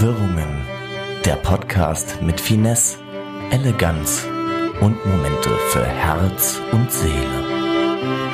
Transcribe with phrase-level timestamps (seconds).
[0.00, 0.66] Wirrungen.
[1.24, 2.98] Der Podcast mit Finesse,
[3.50, 4.26] Eleganz
[4.82, 7.44] und Momente für Herz und Seele.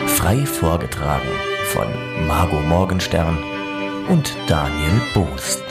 [0.08, 1.28] Frei vorgetragen
[1.66, 1.86] von
[2.26, 3.38] Margot Morgenstern
[4.08, 5.62] und Daniel Boost.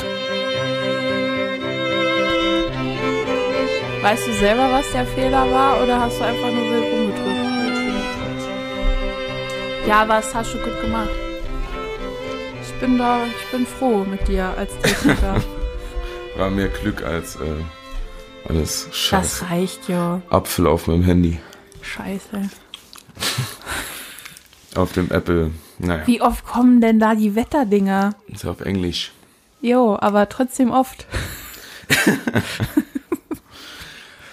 [4.01, 7.41] Weißt du selber, was der Fehler war oder hast du einfach nur wild rumgedrückt?
[9.85, 11.09] Ja, was hast du gut gemacht?
[12.63, 15.35] Ich bin da, ich bin froh mit dir als Techniker.
[16.37, 17.39] War mehr Glück als äh,
[18.47, 19.39] alles Scheiße.
[19.41, 20.21] das reicht ja.
[20.29, 21.39] Apfel auf meinem Handy.
[21.81, 22.49] Scheiße.
[24.75, 25.51] Auf dem Apple.
[25.79, 28.15] Naja, Wie oft kommen denn da die Wetterdinger?
[28.27, 29.11] ist auf Englisch.
[29.61, 31.05] Jo, aber trotzdem oft.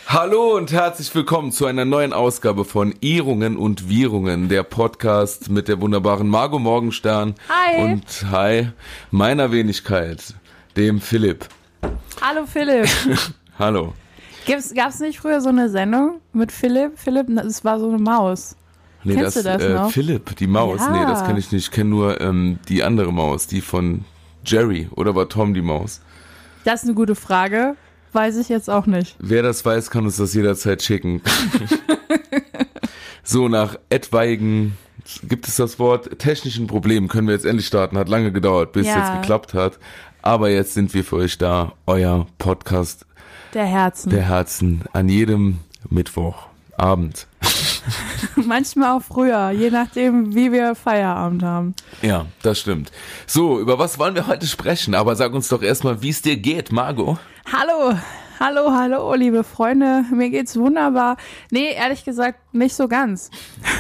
[0.07, 5.69] Hallo und herzlich willkommen zu einer neuen Ausgabe von Irrungen und Wirrungen, der Podcast mit
[5.69, 7.35] der wunderbaren Margot Morgenstern.
[7.49, 7.83] Hi.
[7.83, 8.69] Und hi,
[9.11, 10.35] meiner Wenigkeit,
[10.77, 11.47] dem Philipp.
[12.21, 12.89] Hallo Philipp.
[13.59, 13.95] Hallo.
[14.47, 16.99] Gibt's, gab's nicht früher so eine Sendung mit Philipp?
[16.99, 18.57] Philipp, das war so eine Maus.
[19.05, 19.91] Nee, Kennst das, du das äh, noch?
[19.91, 20.81] Philipp, die Maus.
[20.81, 20.91] Ja.
[20.91, 21.67] Nee, das kenne ich nicht.
[21.67, 24.05] Ich kenne nur ähm, die andere Maus, die von
[24.45, 24.89] Jerry.
[24.97, 26.01] Oder war Tom die Maus?
[26.65, 27.77] Das ist eine gute Frage.
[28.13, 29.17] Weiß ich jetzt auch nicht.
[29.19, 31.21] Wer das weiß, kann uns das jederzeit schicken.
[33.23, 34.77] so, nach etwaigen,
[35.23, 37.99] gibt es das Wort, technischen Problemen können wir jetzt endlich starten.
[37.99, 38.99] Hat lange gedauert, bis es Ja.
[38.99, 39.79] jetzt geklappt hat.
[40.29, 41.73] Aber jetzt sind wir für euch da.
[41.87, 43.07] Euer Podcast
[43.55, 44.11] Der Herzen.
[44.11, 47.27] der Herzen an jedem Mittwochabend.
[48.37, 51.75] Manchmal auch früher, je nachdem, wie wir Feierabend haben.
[52.03, 52.93] Ja, das stimmt.
[53.27, 54.95] So, über was wollen wir heute sprechen?
[54.95, 57.17] Aber sag uns doch erstmal, wie es dir geht, Margot.
[57.51, 57.97] Hallo,
[58.39, 60.05] hallo, hallo, liebe Freunde.
[60.13, 61.17] Mir geht's wunderbar.
[61.51, 63.31] Nee, ehrlich gesagt, nicht so ganz.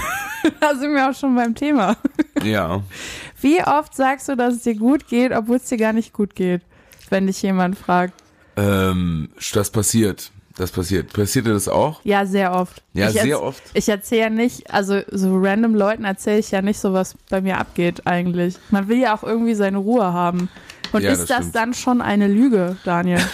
[0.61, 1.99] da sind wir auch schon beim Thema.
[2.43, 2.81] Ja.
[3.41, 6.35] Wie oft sagst du, dass es dir gut geht, obwohl es dir gar nicht gut
[6.35, 6.63] geht,
[7.11, 8.15] wenn dich jemand fragt?
[8.57, 10.31] Ähm, das passiert.
[10.57, 11.13] Das passiert.
[11.13, 12.01] Passiert dir das auch?
[12.03, 12.83] Ja, sehr oft.
[12.93, 13.63] Ja, ich sehr oft.
[13.75, 17.41] Ich erzähle ja nicht, also so random Leuten erzähle ich ja nicht so, was bei
[17.41, 18.57] mir abgeht eigentlich.
[18.71, 20.49] Man will ja auch irgendwie seine Ruhe haben.
[20.93, 23.21] Und Ja, ist das das, dann schon eine Lüge, Daniel?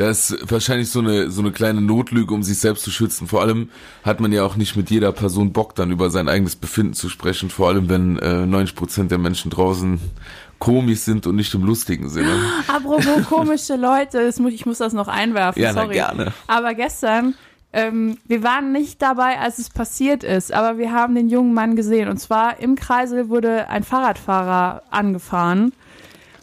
[0.00, 3.26] Das ist wahrscheinlich so eine, so eine kleine Notlüge, um sich selbst zu schützen.
[3.26, 3.68] Vor allem
[4.02, 7.10] hat man ja auch nicht mit jeder Person Bock, dann über sein eigenes Befinden zu
[7.10, 7.50] sprechen.
[7.50, 10.00] Vor allem, wenn äh, 90 Prozent der Menschen draußen
[10.58, 12.32] komisch sind und nicht im lustigen Sinne.
[12.66, 15.92] Apropos komische Leute, muss, ich muss das noch einwerfen, Ja, sorry.
[15.92, 16.32] gerne.
[16.46, 17.34] Aber gestern,
[17.74, 21.76] ähm, wir waren nicht dabei, als es passiert ist, aber wir haben den jungen Mann
[21.76, 22.08] gesehen.
[22.08, 25.72] Und zwar im Kreisel wurde ein Fahrradfahrer angefahren.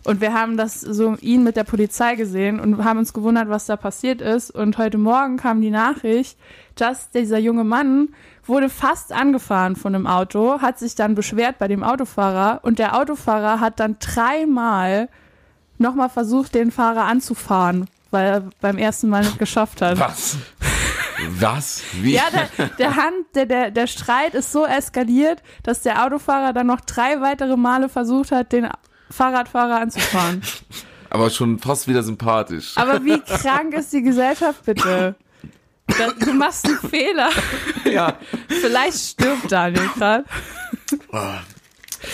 [0.07, 3.65] Und wir haben das so ihn mit der Polizei gesehen und haben uns gewundert, was
[3.65, 4.49] da passiert ist.
[4.51, 6.39] Und heute Morgen kam die Nachricht,
[6.75, 8.15] dass dieser junge Mann
[8.45, 12.97] wurde fast angefahren von einem Auto, hat sich dann beschwert bei dem Autofahrer und der
[12.97, 15.09] Autofahrer hat dann dreimal
[15.77, 19.99] nochmal versucht, den Fahrer anzufahren, weil er beim ersten Mal nicht geschafft hat.
[19.99, 20.37] Was?
[21.37, 21.83] Was?
[22.01, 22.13] Wie?
[22.13, 26.67] Ja, der, der, Hand, der, der, der Streit ist so eskaliert, dass der Autofahrer dann
[26.67, 28.69] noch drei weitere Male versucht hat, den
[29.09, 30.41] Fahrradfahrer anzufahren.
[31.09, 32.73] Aber schon fast wieder sympathisch.
[32.75, 35.15] Aber wie krank ist die Gesellschaft bitte?
[36.19, 37.29] Du machst einen Fehler.
[37.85, 38.17] ja.
[38.49, 40.25] Vielleicht stirbt Daniel gerade.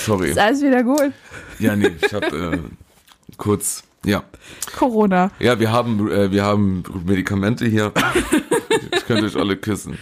[0.05, 0.29] Sorry.
[0.29, 1.11] Ist alles wieder gut.
[1.57, 2.59] Ja, nee, ich hab äh,
[3.37, 3.83] kurz.
[4.05, 4.23] Ja.
[4.77, 5.31] Corona.
[5.39, 7.91] Ja, wir haben, äh, wir haben Medikamente hier.
[8.91, 9.97] ich könnte euch alle küssen.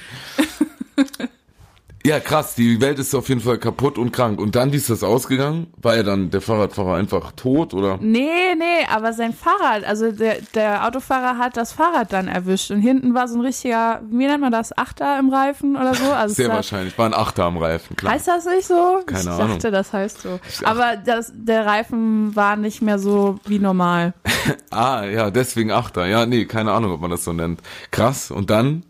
[2.04, 4.40] Ja, krass, die Welt ist auf jeden Fall kaputt und krank.
[4.40, 5.68] Und dann, wie ist das ausgegangen?
[5.82, 7.98] War ja dann der Fahrradfahrer einfach tot, oder?
[8.02, 12.82] Nee, nee, aber sein Fahrrad, also der, der Autofahrer hat das Fahrrad dann erwischt und
[12.82, 16.12] hinten war so ein richtiger, wie nennt man das, Achter im Reifen oder so?
[16.12, 16.98] Also Sehr wahrscheinlich.
[16.98, 18.14] War ein Achter am Reifen, klar.
[18.14, 19.02] Heißt das nicht so?
[19.06, 19.50] Keine ich Ahnung.
[19.50, 20.40] dachte, das heißt so.
[20.64, 24.14] Aber das, der Reifen war nicht mehr so wie normal.
[24.72, 26.08] Ah, ja, deswegen Achter.
[26.08, 27.62] Ja, nee, keine Ahnung, ob man das so nennt.
[27.92, 28.32] Krass.
[28.32, 28.84] Und dann?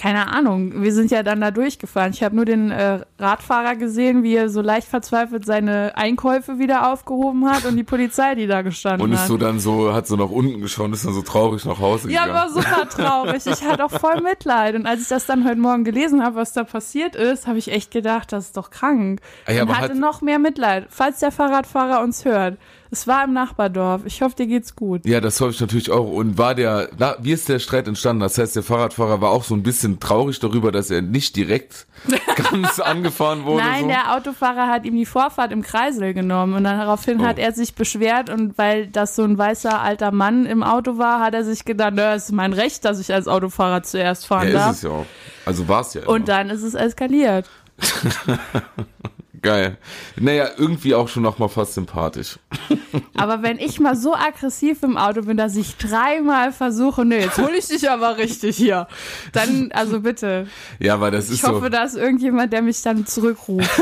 [0.00, 2.12] Keine Ahnung, wir sind ja dann da durchgefahren.
[2.14, 6.90] Ich habe nur den äh, Radfahrer gesehen, wie er so leicht verzweifelt seine Einkäufe wieder
[6.90, 9.26] aufgehoben hat und die Polizei, die da gestanden Und ist hat.
[9.28, 12.10] so dann so, hat so nach unten geschaut, und ist dann so traurig nach Hause
[12.10, 12.34] ja, gegangen.
[12.40, 13.46] war super traurig.
[13.46, 14.74] Ich hatte auch voll Mitleid.
[14.74, 17.70] Und als ich das dann heute Morgen gelesen habe, was da passiert ist, habe ich
[17.70, 19.20] echt gedacht, das ist doch krank.
[19.46, 20.86] Ja, und hatte hat- noch mehr Mitleid.
[20.88, 22.56] Falls der Fahrradfahrer uns hört.
[22.92, 24.02] Es war im Nachbardorf.
[24.04, 25.06] Ich hoffe, dir geht's gut.
[25.06, 26.10] Ja, das hoffe ich natürlich auch.
[26.10, 28.20] Und war der, na, wie ist der Streit entstanden?
[28.20, 31.86] Das heißt, der Fahrradfahrer war auch so ein bisschen traurig darüber, dass er nicht direkt
[32.50, 33.62] ganz angefahren wurde.
[33.62, 33.88] Nein, so.
[33.88, 37.24] der Autofahrer hat ihm die Vorfahrt im Kreisel genommen und dann daraufhin Oh.
[37.24, 41.20] hat er sich beschwert und weil das so ein weißer alter Mann im Auto war,
[41.20, 44.48] hat er sich gedacht, na, es ist mein Recht, dass ich als Autofahrer zuerst fahren
[44.48, 44.70] ja, darf.
[44.72, 45.06] ist es ja auch.
[45.46, 46.06] Also war es ja.
[46.06, 46.24] Und immer.
[46.26, 47.48] dann ist es eskaliert.
[49.42, 49.78] Geil.
[50.16, 52.38] Naja, irgendwie auch schon noch mal fast sympathisch.
[53.16, 57.38] Aber wenn ich mal so aggressiv im Auto bin, dass ich dreimal versuche, nee, jetzt
[57.38, 58.86] hole ich dich aber richtig hier.
[59.32, 60.46] Dann, also bitte.
[60.78, 61.68] Ja, aber das ist Ich hoffe, so.
[61.70, 63.70] da ist irgendjemand, der mich dann zurückruft.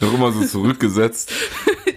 [0.00, 1.32] Noch immer so zurückgesetzt.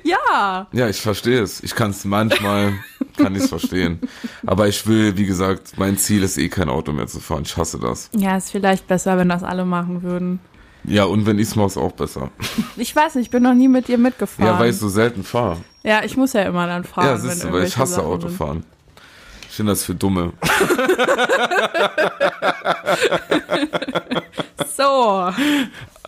[0.03, 0.67] Ja.
[0.73, 1.61] Ja, ich verstehe es.
[1.63, 2.73] Ich kann es manchmal,
[3.17, 3.99] kann ich es verstehen.
[4.45, 7.43] Aber ich will, wie gesagt, mein Ziel ist eh kein Auto mehr zu fahren.
[7.45, 8.09] Ich hasse das.
[8.13, 10.39] Ja, ist vielleicht besser, wenn das alle machen würden.
[10.83, 12.31] Ja, und wenn ich's mache, ist auch besser.
[12.77, 14.53] Ich weiß nicht, ich bin noch nie mit dir mitgefahren.
[14.53, 15.57] Ja, weil ich so selten fahre.
[15.83, 17.05] Ja, ich muss ja immer dann fahren.
[17.05, 18.25] Ja, wenn siehst du, weil ich hasse Sachen sind.
[18.25, 18.63] Autofahren.
[19.49, 20.33] Ich finde das für Dumme.
[24.81, 25.31] So.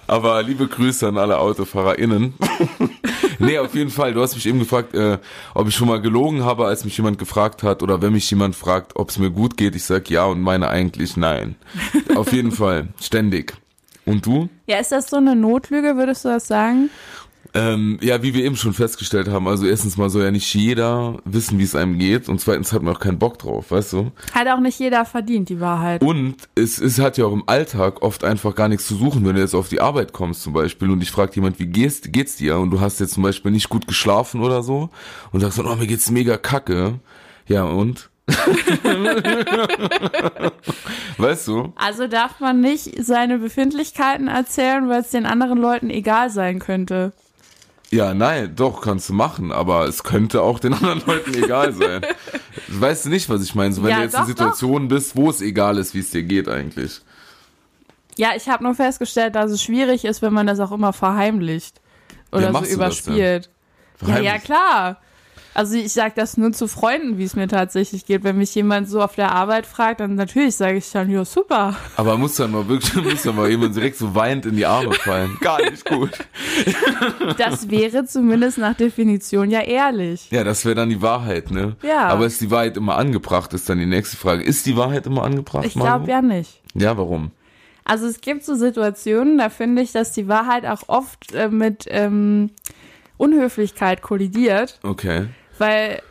[0.07, 2.33] Aber liebe Grüße an alle AutofahrerInnen.
[3.39, 4.13] nee, auf jeden Fall.
[4.13, 5.19] Du hast mich eben gefragt, äh,
[5.53, 8.55] ob ich schon mal gelogen habe, als mich jemand gefragt hat, oder wenn mich jemand
[8.55, 9.75] fragt, ob es mir gut geht.
[9.75, 11.55] Ich sag ja und meine eigentlich nein.
[12.15, 12.89] auf jeden Fall.
[12.99, 13.53] Ständig.
[14.05, 14.49] Und du?
[14.67, 16.89] Ja, ist das so eine Notlüge, würdest du das sagen?
[17.55, 21.19] Ähm, ja, wie wir eben schon festgestellt haben, also erstens mal soll ja nicht jeder
[21.23, 24.11] wissen, wie es einem geht und zweitens hat man auch keinen Bock drauf, weißt du?
[24.33, 26.01] Hat auch nicht jeder verdient, die Wahrheit.
[26.01, 29.35] Und es, es hat ja auch im Alltag oft einfach gar nichts zu suchen, wenn
[29.35, 32.37] du jetzt auf die Arbeit kommst zum Beispiel und dich fragt jemand, wie geht's, geht's
[32.37, 32.57] dir?
[32.57, 34.89] Und du hast jetzt zum Beispiel nicht gut geschlafen oder so
[35.31, 36.99] und sagst dann, oh, mir geht's mega kacke.
[37.45, 38.09] Ja, und?
[41.17, 41.73] weißt du?
[41.75, 47.13] Also darf man nicht seine Befindlichkeiten erzählen, weil es den anderen Leuten egal sein könnte.
[47.91, 52.01] Ja, nein, doch, kannst du machen, aber es könnte auch den anderen Leuten egal sein.
[52.67, 53.73] Weißt du nicht, was ich meine?
[53.73, 56.09] So, wenn Ja, du jetzt doch, in Situationen bist, wo es egal ist, wie es
[56.09, 57.01] dir geht eigentlich.
[58.17, 61.81] Ja, ich habe nur festgestellt, dass es schwierig ist, wenn man das auch immer verheimlicht
[62.31, 62.69] oder so das
[63.03, 63.15] denn?
[63.15, 63.49] überspielt.
[64.07, 64.97] Ja, ja, klar.
[65.55, 68.23] Also ich sage das nur zu Freunden, wie es mir tatsächlich geht.
[68.23, 71.75] Wenn mich jemand so auf der Arbeit fragt, dann natürlich sage ich dann, ja, super.
[71.95, 74.93] Aber muss dann mal wirklich, muss dann mal jemand direkt so weint in die Arme
[74.93, 75.37] fallen.
[75.41, 76.11] Gar nicht gut.
[77.37, 80.29] Das wäre zumindest nach Definition ja ehrlich.
[80.31, 81.75] Ja, das wäre dann die Wahrheit, ne?
[81.83, 82.07] Ja.
[82.07, 84.43] Aber ist die Wahrheit immer angebracht, ist dann die nächste Frage.
[84.43, 86.61] Ist die Wahrheit immer angebracht, Ich glaube ja nicht.
[86.73, 87.31] Ja, warum?
[87.85, 91.85] Also es gibt so Situationen, da finde ich, dass die Wahrheit auch oft äh, mit
[91.89, 92.51] ähm,
[93.17, 95.27] Unhöflichkeit kollidiert, Okay.
[95.57, 96.01] Weil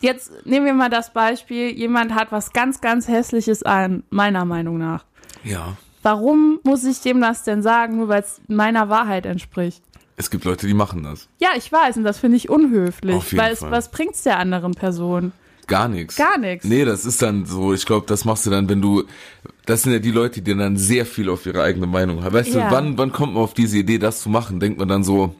[0.00, 4.78] jetzt nehmen wir mal das Beispiel, jemand hat was ganz, ganz hässliches an, meiner Meinung
[4.78, 5.04] nach.
[5.44, 5.76] Ja.
[6.02, 9.82] Warum muss ich dem das denn sagen, nur weil es meiner Wahrheit entspricht?
[10.16, 11.28] Es gibt Leute, die machen das.
[11.38, 13.70] Ja, ich weiß, und das finde ich unhöflich, Auf jeden weil es, Fall.
[13.70, 15.32] was bringt's der anderen Person?
[15.66, 16.14] Gar nichts.
[16.16, 16.64] Gar nichts.
[16.64, 19.02] Nee, das ist dann so, ich glaube, das machst du dann, wenn du,
[19.66, 22.32] das sind ja die Leute, die dann sehr viel auf ihre eigene Meinung haben.
[22.32, 22.68] Weißt Ja.
[22.68, 24.60] du, wann, wann kommt man auf diese Idee, das zu machen?
[24.60, 25.34] Denkt man dann so,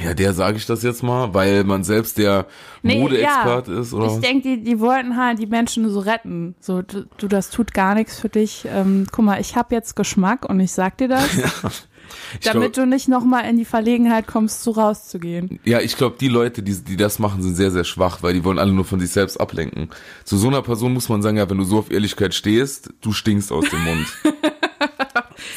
[0.00, 2.46] ja, der sage ich das jetzt mal, weil man selbst der
[2.82, 3.80] Nee, Modeexpert ja.
[3.80, 6.54] ist, oder Ich denke, die, die wollten halt die Menschen so retten.
[6.60, 8.66] So, du, du das tut gar nichts für dich.
[8.68, 11.28] Ähm, guck mal, ich habe jetzt Geschmack und ich sag dir das,
[12.34, 15.60] Ich damit glaub, du nicht nochmal in die Verlegenheit kommst, so rauszugehen.
[15.64, 18.44] ja, ich glaube, die Leute, die, die das machen, sind sehr, sehr schwach, weil die
[18.44, 19.88] wollen alle nur von sich selbst ablenken.
[20.24, 23.12] Zu so einer Person muss man sagen, ja, wenn du so auf Ehrlichkeit stehst, du
[23.12, 24.06] stinkst aus dem Mund.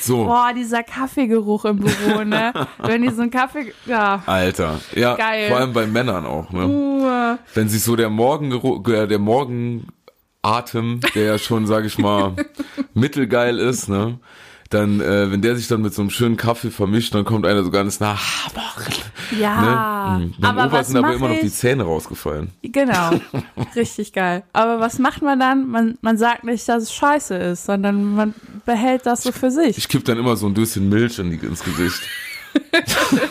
[0.01, 0.25] so.
[0.25, 2.53] Boah, dieser Kaffeegeruch im Büro, ne?
[2.79, 4.23] Wenn die so einen Kaffee, ja.
[4.25, 5.49] Alter, ja, Geil.
[5.49, 6.65] vor allem bei Männern auch, ne?
[6.65, 12.35] Uh, Wenn sich so der Morgengeruch, äh, der Morgenatem, der ja schon, sag ich mal,
[12.93, 14.19] mittelgeil ist, ne?
[14.71, 17.63] Dann, äh, wenn der sich dann mit so einem schönen Kaffee vermischt, dann kommt einer
[17.63, 18.13] so ganz nah.
[18.13, 20.17] Ah, morgen, ja.
[20.17, 20.31] Ne?
[20.39, 21.51] Beim Aber Opa was sind aber immer noch die?
[21.51, 22.49] Zähne rausgefallen.
[22.63, 23.11] Genau.
[23.75, 24.43] Richtig geil.
[24.53, 25.69] Aber was macht man dann?
[25.69, 28.33] Man, man sagt nicht, dass es scheiße ist, sondern man
[28.65, 29.77] behält das so für sich.
[29.77, 32.01] Ich kipp dann immer so ein Döschen Milch in die, ins Gesicht.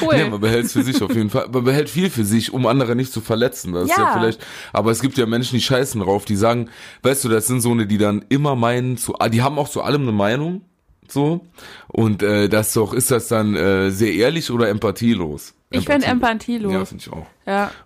[0.00, 0.16] Cool.
[0.16, 1.48] Ja, man behält es für sich auf jeden Fall.
[1.52, 3.72] Man behält viel für sich, um andere nicht zu verletzen.
[3.72, 4.12] Das ist ja Ja.
[4.18, 6.70] vielleicht, aber es gibt ja Menschen, die scheißen drauf, die sagen,
[7.02, 9.82] weißt du, das sind so eine, die dann immer meinen, zu, die haben auch zu
[9.82, 10.62] allem eine Meinung,
[11.12, 11.44] so.
[11.88, 15.54] Und äh, das doch, ist das dann äh, sehr ehrlich oder empathielos?
[15.70, 16.72] Ich Empathie- empathielos.
[16.72, 17.26] Ja, Ja, finde ich auch.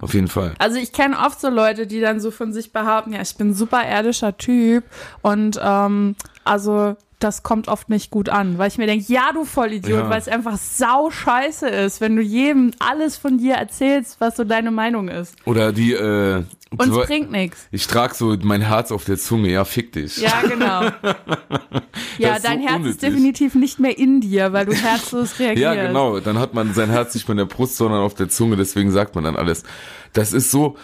[0.00, 0.54] Auf jeden Fall.
[0.58, 3.54] Also ich kenne oft so Leute, die dann so von sich behaupten, ja, ich bin
[3.54, 4.84] super ehrlicher Typ
[5.22, 9.44] und ähm, also das kommt oft nicht gut an, weil ich mir denke, ja, du
[9.44, 10.10] Vollidiot, Ja.
[10.10, 14.44] weil es einfach sau scheiße ist, wenn du jedem alles von dir erzählst, was so
[14.44, 15.34] deine Meinung ist.
[15.44, 17.66] Oder die, äh, Und es bringt nichts.
[17.70, 20.16] ich trage so mein Herz auf der Zunge, ja, fick dich.
[20.18, 20.90] Ja, genau.
[22.18, 22.90] Ja, ist so dein Herz unnötig.
[22.92, 25.62] ist definitiv nicht mehr in dir, weil du herzlos reagierst.
[25.76, 26.20] Ja, genau.
[26.20, 28.56] Dann hat man sein Herz nicht mehr in der Brust, sondern auf der Zunge.
[28.56, 29.62] Deswegen sagt man dann alles.
[30.12, 30.76] Das ist so,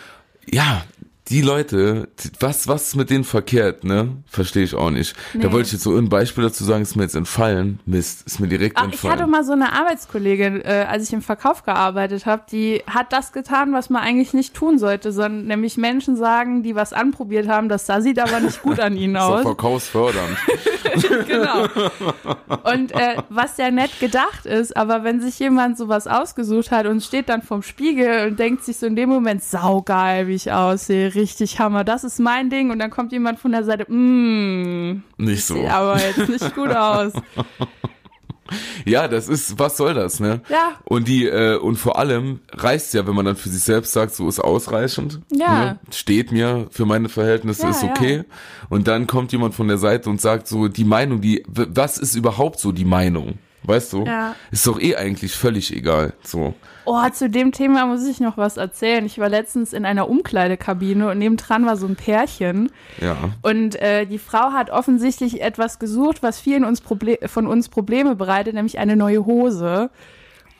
[0.51, 0.83] ja,
[1.29, 4.11] die Leute, was, was mit denen verkehrt, ne?
[4.27, 5.17] Verstehe ich auch nicht.
[5.35, 5.53] Da Nee.
[5.53, 7.81] wollte ich jetzt so ein Beispiel dazu sagen, ist mir jetzt entfallen.
[7.85, 9.13] Mist, ist mir direkt Ach, ich entfallen.
[9.21, 13.33] hatte mal so eine Arbeitskollegin, äh, als ich im Verkauf gearbeitet habe, die hat das
[13.33, 17.69] getan, was man eigentlich nicht tun sollte, sondern nämlich Menschen sagen, die was anprobiert haben,
[17.69, 19.43] das sah sieht aber nicht gut an ihnen aus.
[19.43, 20.37] verkaufsfördernd.
[21.27, 21.65] genau.
[22.73, 27.03] Und äh, was ja nett gedacht ist, aber wenn sich jemand sowas ausgesucht hat und
[27.03, 31.15] steht dann vorm Spiegel und denkt sich so in dem Moment, saugeil, wie ich aussehe,
[31.17, 35.45] richtig Hammer, das ist mein Ding und dann kommt jemand von der Seite, mmm, Nicht
[35.45, 35.55] so.
[35.55, 37.13] sieht aber jetzt nicht gut aus.
[38.85, 40.41] Ja, das ist, was soll das, ne?
[40.49, 40.75] Ja.
[40.85, 44.15] Und die, äh, und vor allem reicht's ja, wenn man dann für sich selbst sagt,
[44.15, 45.21] so ist ausreichend.
[45.33, 45.65] Ja.
[45.65, 45.79] Ne?
[45.91, 48.17] Steht mir für meine Verhältnisse, Ja, ist okay.
[48.19, 48.25] ja.
[48.69, 52.15] Und dann kommt jemand von der Seite und sagt so, die Meinung, die, was ist
[52.15, 53.39] überhaupt so die Meinung?
[53.67, 54.05] Weißt du?
[54.05, 54.35] Ja.
[54.51, 56.13] Ist doch eh eigentlich völlig egal.
[56.23, 56.55] So.
[56.85, 59.05] Oh, zu dem Thema muss ich noch was erzählen.
[59.05, 62.71] Ich war letztens in einer Umkleidekabine und nebendran war so ein Pärchen.
[63.01, 63.17] Ja.
[63.43, 68.15] Und äh, die Frau hat offensichtlich etwas gesucht, was vielen uns Proble von uns Probleme
[68.15, 69.91] bereitet, nämlich eine neue Hose.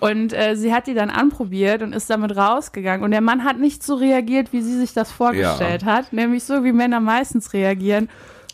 [0.01, 3.05] Und äh, sie hat die dann anprobiert und ist damit rausgegangen.
[3.05, 6.13] Und der Mann hat nicht so reagiert, wie sie sich das vorgestellt hat.
[6.13, 8.09] Nämlich so, wie Männer meistens reagieren.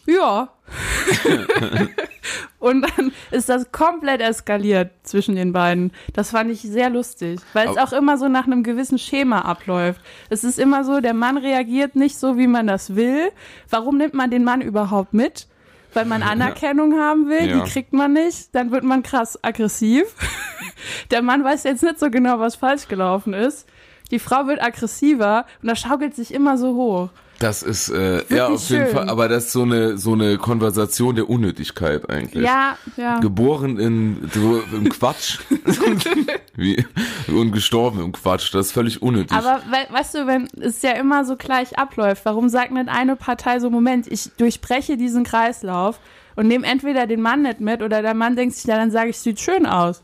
[0.06, 0.50] Ja.
[2.58, 5.92] und dann ist das komplett eskaliert zwischen den beiden.
[6.12, 10.00] Das fand ich sehr lustig, weil es auch immer so nach einem gewissen Schema abläuft.
[10.30, 13.30] Es ist immer so, der Mann reagiert nicht so, wie man das will.
[13.70, 15.46] Warum nimmt man den Mann überhaupt mit?
[15.94, 17.60] Weil man Anerkennung haben will, Ja.
[17.64, 20.06] die kriegt man nicht, dann wird man krass aggressiv.
[21.10, 23.68] Der Mann weiß jetzt nicht so genau, was falsch gelaufen ist.
[24.10, 27.10] Die Frau wird aggressiver und das schaukelt sich immer so hoch.
[27.42, 28.94] Das ist, äh, ja, auf jeden schön.
[28.94, 32.44] Fall, aber das ist so eine, so eine Konversation der Unnötigkeit eigentlich.
[32.44, 33.18] Ja, ja.
[33.18, 35.40] Geboren in, so, im Quatsch.
[36.54, 36.84] Wie,
[37.26, 38.54] und gestorben im Quatsch.
[38.54, 39.36] Das ist völlig unnötig.
[39.36, 43.16] Aber we weißt du, wenn es ja immer so gleich abläuft, warum sagt nicht eine
[43.16, 45.98] Partei so, Moment, ich durchbreche diesen Kreislauf
[46.36, 49.10] und nehme entweder den Mann nicht mit oder der Mann denkt sich, ja, dann sage
[49.10, 50.02] ich, sieht schön aus.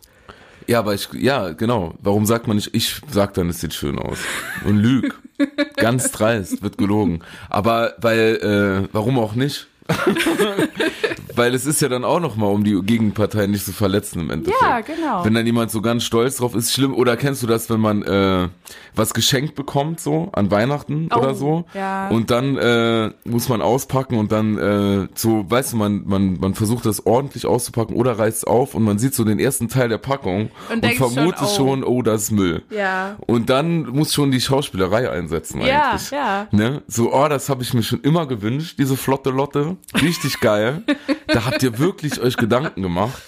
[0.68, 1.94] Ja, aber ich, ja, genau.
[2.02, 4.18] Warum sagt man nicht, ich sag dann, es sieht schön aus.
[4.66, 5.18] Und lüg.
[5.76, 7.20] Ganz dreist, wird gelogen.
[7.48, 9.66] Aber, weil, äh, warum auch nicht?
[11.34, 14.60] weil es ist ja dann auch nochmal, um die Gegenpartei nicht zu verletzen im Endeffekt.
[14.62, 15.24] Ja, genau.
[15.24, 16.94] Wenn dann jemand so ganz stolz drauf ist, schlimm.
[16.94, 18.48] Oder kennst du das, wenn man äh,
[18.94, 21.64] was geschenkt bekommt, so an Weihnachten Oh, oder so?
[21.74, 22.08] ja.
[22.08, 26.54] Und dann äh, muss man auspacken und dann äh, so, weißt du, man, man, man
[26.54, 29.98] versucht das ordentlich auszupacken oder reißt auf und man sieht so den ersten Teil der
[29.98, 31.56] Packung Und und, denkt schon, vermutet oh.
[31.56, 32.62] schon, oh, das ist Müll.
[32.70, 33.16] Ja.
[33.26, 36.10] Und dann muss schon die Schauspielerei einsetzen Ja, eigentlich.
[36.10, 36.46] ja.
[36.50, 36.82] Ne?
[36.88, 39.76] So, oh, das habe ich mir schon immer gewünscht, diese flotte Lotte.
[40.00, 40.82] Richtig geil.
[41.26, 43.22] da habt ihr wirklich euch Gedanken gemacht.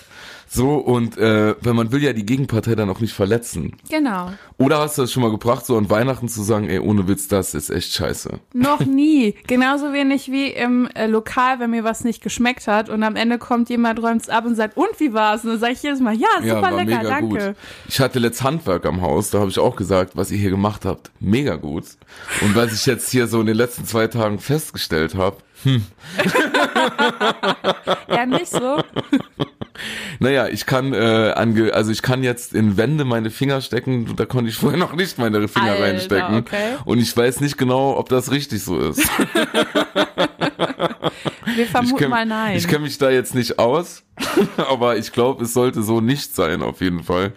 [0.53, 3.77] So, und äh, weil man will ja die Gegenpartei dann auch nicht verletzen.
[3.89, 4.33] Genau.
[4.59, 7.29] Oder hast du das schon mal gebracht, so an Weihnachten zu sagen, ey, ohne Witz,
[7.29, 8.41] das ist echt scheiße.
[8.53, 9.37] Noch nie.
[9.47, 13.39] Genauso wenig wie im äh, Lokal, wenn mir was nicht geschmeckt hat und am Ende
[13.39, 15.45] kommt jemand, räumt's ab und sagt, und wie war's?
[15.45, 17.47] Und dann sage ich jedes Mal, ja, super ja, lecker, danke.
[17.47, 17.57] gut.
[17.89, 20.85] Ich hatte letzt Handwerk am Haus, da habe ich auch gesagt, was ihr hier gemacht
[20.85, 21.85] habt, mega gut.
[22.41, 25.37] Und was ich jetzt hier so in den letzten zwei Tagen festgestellt habe,
[28.09, 28.83] Ja, nicht so.
[30.19, 34.27] Naja, ich kann äh, ange also ich kann jetzt in Wände meine Finger stecken, da
[34.27, 36.37] konnte ich vorher noch nicht meine Finger Alter, reinstecken.
[36.39, 36.77] okay.
[36.85, 39.01] Und ich weiß nicht genau, ob das richtig so ist.
[41.57, 42.57] Wir vermuten kenn- mal nein.
[42.57, 44.03] Ich kenne mich da jetzt nicht aus,
[44.57, 47.33] aber ich glaube, es sollte so nicht sein, auf jeden Fall.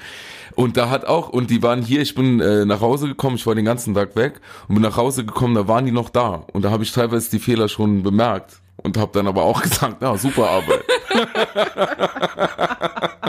[0.56, 3.46] Und da hat auch, und die waren hier, ich bin äh, nach Hause gekommen, ich
[3.46, 6.46] war den ganzen Tag weg und bin nach Hause gekommen, da waren die noch da.
[6.54, 10.02] Und da habe ich teilweise die Fehler schon bemerkt und habe dann aber auch gesagt,
[10.02, 10.84] ja, super Arbeit.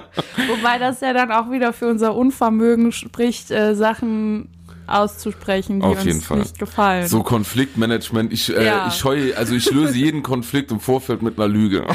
[0.49, 4.54] Wobei das ja dann auch wieder für unser Unvermögen spricht, äh, Sachen
[4.87, 6.39] auszusprechen, die Auf uns jeden Fall.
[6.39, 7.07] nicht gefallen.
[7.09, 8.89] So Konfliktmanagement, ich, äh, Ja.
[8.89, 11.85] ich scheue, also ich löse jeden Konflikt im Vorfeld mit einer Lüge.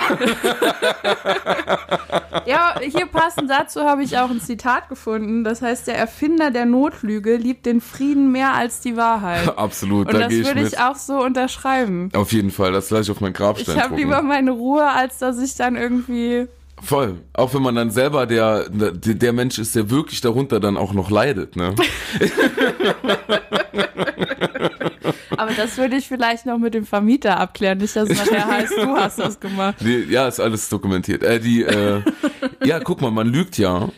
[2.45, 5.43] Ja, hier passend dazu habe ich auch ein Zitat gefunden.
[5.43, 9.55] Das heißt, der Erfinder der Notlüge liebt den Frieden mehr als die Wahrheit.
[9.57, 12.09] Absolut, Und da das ich würde ich auch so unterschreiben.
[12.15, 13.97] Auf jeden Fall, das lasse ich auf Ich Grabstein habe drucken.
[14.01, 16.47] lieber meine Ruhe, als dass ich dann irgendwie.
[16.81, 17.21] Voll.
[17.33, 20.93] Auch wenn man dann selber der, der, der Mensch ist, der wirklich darunter dann auch
[20.93, 21.75] noch leidet, ne?
[25.37, 27.77] Aber das würde ich vielleicht noch mit dem Vermieter abklären.
[27.77, 29.75] Nicht, dass nachher heißt, du hast das gemacht.
[29.79, 31.23] Die, ja, ist alles dokumentiert.
[31.23, 32.01] Äh, die, äh,
[32.63, 33.89] ja, guck mal, man lügt ja.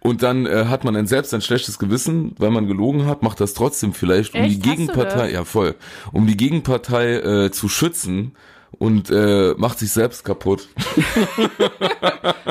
[0.00, 3.40] Und dann äh, hat man dann selbst ein schlechtes Gewissen, weil man gelogen hat, macht
[3.40, 4.56] das trotzdem vielleicht, um Echt?
[4.56, 5.74] die Gegenpartei, ja voll,
[6.12, 8.32] um die Gegenpartei äh, zu schützen
[8.78, 10.68] und äh, macht sich selbst kaputt.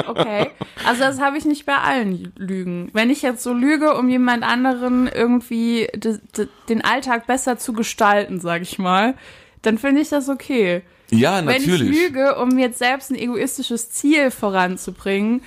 [0.07, 0.49] Okay.
[0.85, 2.89] Also das habe ich nicht bei allen Lügen.
[2.93, 7.73] Wenn ich jetzt so lüge, um jemand anderen irgendwie de, de, den Alltag besser zu
[7.73, 9.15] gestalten, sag ich mal,
[9.61, 10.81] dann finde ich das okay.
[11.09, 12.01] Ja, Wenn ich natürlich.
[12.01, 15.41] lüge, um jetzt selbst ein egoistisches Ziel voranzubringen,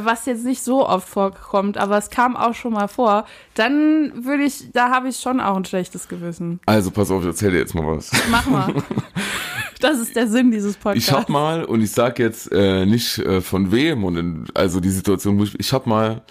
[0.00, 4.44] was jetzt nicht so oft vorkommt, aber es kam auch schon mal vor, dann würde
[4.44, 6.60] ich, da habe ich schon auch ein schlechtes Gewissen.
[6.66, 8.10] Also pass auf, ich erzähl dir jetzt mal was.
[8.30, 8.74] Mach mal.
[9.80, 11.08] Das ist der Sinn dieses Podcasts.
[11.08, 14.80] Ich hab mal, und ich sag jetzt äh, nicht äh, von wem, und in, also
[14.80, 16.22] die Situation, ich, ich hab mal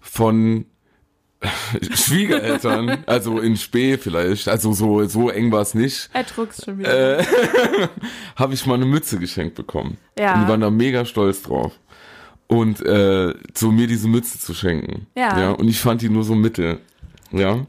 [0.00, 0.64] von
[1.92, 6.78] Schwiegereltern, also in Spee vielleicht, also so, so eng war es nicht, er druckst schon
[6.78, 7.18] wieder.
[7.18, 7.24] äh,
[8.36, 9.98] habe ich mal eine Mütze geschenkt bekommen.
[10.18, 10.34] Ja.
[10.34, 11.72] Und die waren da mega stolz drauf.
[12.48, 15.06] Und äh, so mir diese Mütze zu schenken.
[15.16, 15.38] Ja.
[15.38, 15.50] ja.
[15.50, 16.78] Und ich fand die nur so mittel.
[17.32, 17.66] Ja.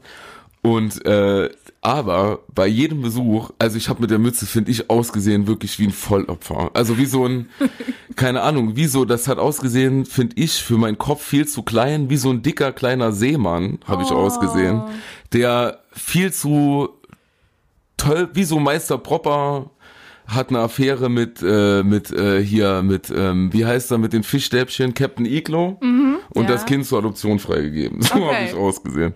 [0.62, 5.46] Und äh, aber bei jedem Besuch, also ich habe mit der Mütze, finde ich, ausgesehen
[5.46, 6.70] wirklich wie ein Vollopfer.
[6.74, 7.48] Also wie so ein,
[8.16, 12.10] keine Ahnung, wie so, das hat ausgesehen, finde ich, für meinen Kopf viel zu klein,
[12.10, 14.16] wie so ein dicker kleiner Seemann, habe ich Oh.
[14.16, 14.82] ausgesehen,
[15.32, 16.88] der viel zu
[17.96, 19.70] toll, wie so Meister Propper
[20.28, 24.22] hat eine Affäre mit äh, mit äh, hier mit ähm, wie heißt er mit den
[24.22, 26.42] Fischstäbchen Captain Iglo und ja.
[26.42, 28.00] das Kind zur Adoption freigegeben.
[28.08, 28.34] So Okay.
[28.34, 29.14] habe ich ausgesehen.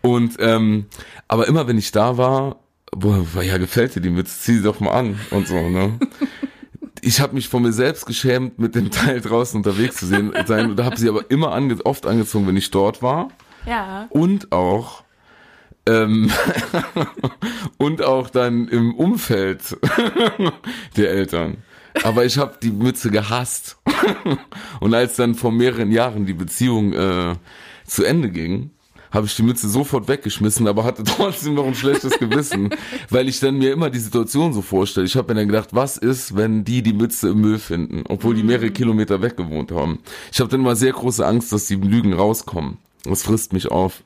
[0.00, 0.86] Und ähm,
[1.28, 2.56] aber immer wenn ich da war,
[2.92, 5.98] boah, ja gefällt dir die Mütze, zieh sie doch mal an und so ne.
[7.02, 10.70] Ich habe mich von mir selbst geschämt, mit dem Teil draußen unterwegs zu sehen, sein.
[10.70, 13.28] Und habe sie aber immer ange oft angezogen, wenn ich dort war
[13.66, 14.06] ja.
[14.08, 15.03] und auch
[15.86, 16.30] ähm,
[17.78, 19.76] und auch dann im Umfeld
[20.96, 21.58] der Eltern.
[22.02, 23.78] Aber ich habe die Mütze gehasst.
[24.80, 27.34] und als dann vor mehreren Jahren die Beziehung äh,
[27.86, 28.70] zu Ende ging,
[29.12, 32.70] habe ich die Mütze sofort weggeschmissen, aber hatte trotzdem noch ein schlechtes Gewissen,
[33.10, 35.06] weil ich dann mir immer die Situation so vorstelle.
[35.06, 38.34] Ich habe mir dann gedacht, was ist, wenn die die Mütze im Müll finden, obwohl
[38.34, 40.00] die mehrere Kilometer weg gewohnt haben.
[40.32, 42.78] Ich habe dann immer sehr große Angst, dass die Lügen rauskommen.
[43.04, 44.02] Das frisst mich auf.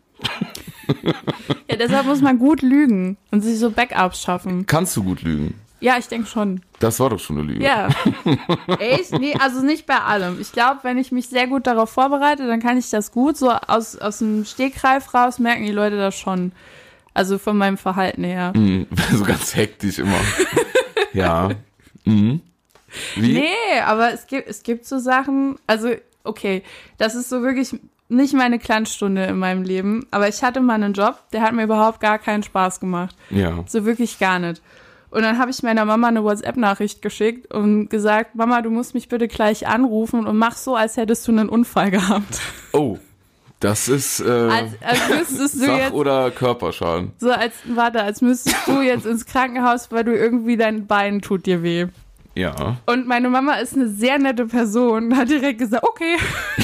[1.69, 4.67] Ja, deshalb muss man gut lügen und sich so Backups schaffen.
[4.67, 5.55] Kannst du gut lügen?
[5.81, 6.61] Ja, ich denke schon.
[6.81, 7.65] Das war doch schon eine Lüge.
[7.65, 7.89] Ja.
[8.81, 9.13] Echt?
[9.13, 10.41] Nee, also nicht bei allem.
[10.41, 13.51] Ich glaube, wenn ich mich sehr gut darauf vorbereite, dann kann ich das gut so
[13.53, 16.53] aus, aus dem Stegreif raus merken die Leute das schon.
[17.15, 18.53] Also von meinem Verhalten her.
[18.57, 18.87] Mhm.
[19.13, 20.19] So ganz hektisch immer.
[21.13, 21.51] ja.
[22.05, 22.41] Mhm.
[23.17, 23.35] Wie?
[23.35, 26.63] Nee, aber es gibt, es gibt so Sachen, also okay,
[26.97, 27.75] das ist so wirklich
[28.09, 31.65] nicht meine Glanzstunde in meinem Leben, aber ich hatte mal einen Job, der hat mir
[31.65, 33.15] überhaupt gar keinen Spaß gemacht.
[33.31, 33.65] Ja.
[33.67, 34.63] So wirklich gar nicht.
[35.11, 39.09] Und dann habe ich meiner Mama eine WhatsApp-Nachricht geschickt und gesagt, Mama, du musst mich
[39.09, 42.41] bitte gleich anrufen und mach so, als hättest du einen Unfall gehabt.
[42.73, 42.99] Oh.
[43.61, 47.11] Das ist äh, Als, als müsstest du Sach- jetzt, oder Körperschaden.
[47.19, 51.45] so als, warte, als müsstest du jetzt ins Krankenhaus, weil du irgendwie dein Bein tut
[51.45, 51.87] dir weh.
[52.39, 52.77] Ja.
[52.87, 56.17] Und meine Mama ist eine sehr nette Person, hat direkt gesagt, okay.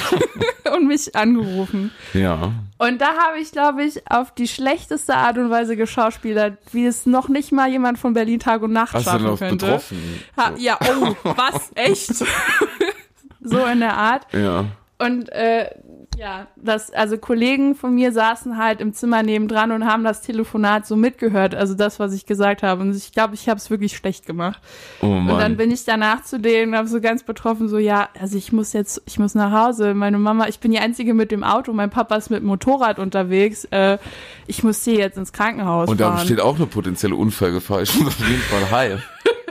[0.76, 1.90] und mich angerufen.
[2.12, 2.52] Ja.
[2.78, 7.06] Und da habe ich, glaube ich, auf die schlechteste Art und Weise geschauspielert, wie es
[7.06, 9.66] noch nicht mal jemand von Berlin Tag und Nacht Hast du schaffen auch könnte.
[9.66, 9.98] betroffen?
[10.36, 11.72] Ha, ja, oh, was?
[11.74, 12.14] Echt?
[13.40, 14.32] so in der Art.
[14.32, 14.66] Ja.
[14.98, 15.70] Und äh,
[16.16, 20.86] ja, das, also Kollegen von mir saßen halt im Zimmer nebendran und haben das Telefonat
[20.86, 22.82] so mitgehört, also das, was ich gesagt habe.
[22.82, 24.60] Und ich glaube, ich habe es wirklich schlecht gemacht.
[25.00, 25.56] Oh Und dann Mann.
[25.56, 28.72] bin ich danach zu denen und habe so ganz betroffen so, ja, also ich muss
[28.72, 29.94] jetzt, ich muss nach Hause.
[29.94, 32.98] Meine Mama, ich bin die Einzige mit dem Auto, mein Papa ist mit dem Motorrad
[32.98, 33.64] unterwegs.
[33.70, 33.98] Äh,
[34.46, 37.82] ich muss hier jetzt ins Krankenhaus Und da besteht auch eine potenzielle Unfallgefahr.
[37.82, 39.02] Ich muss auf jeden Fall heil.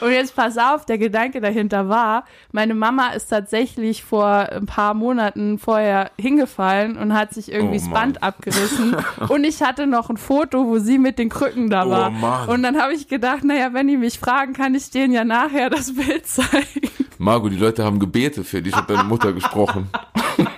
[0.00, 4.94] Und jetzt pass auf, der Gedanke dahinter war, meine Mama ist tatsächlich vor ein paar
[4.94, 7.90] Monaten vorher hingefallen und hat sich irgendwie Oh das.
[7.90, 8.96] Band abgerissen.
[9.28, 12.10] und ich hatte noch ein Foto, wo sie mit den Krücken da Oh war.
[12.10, 12.48] Mann.
[12.48, 15.70] Und dann habe ich gedacht, naja, wenn die mich fragen, kann ich denen ja nachher
[15.70, 16.90] das Bild zeigen.
[17.18, 19.88] Margot, die Leute haben Gebete für dich, hat deine Mutter gesprochen.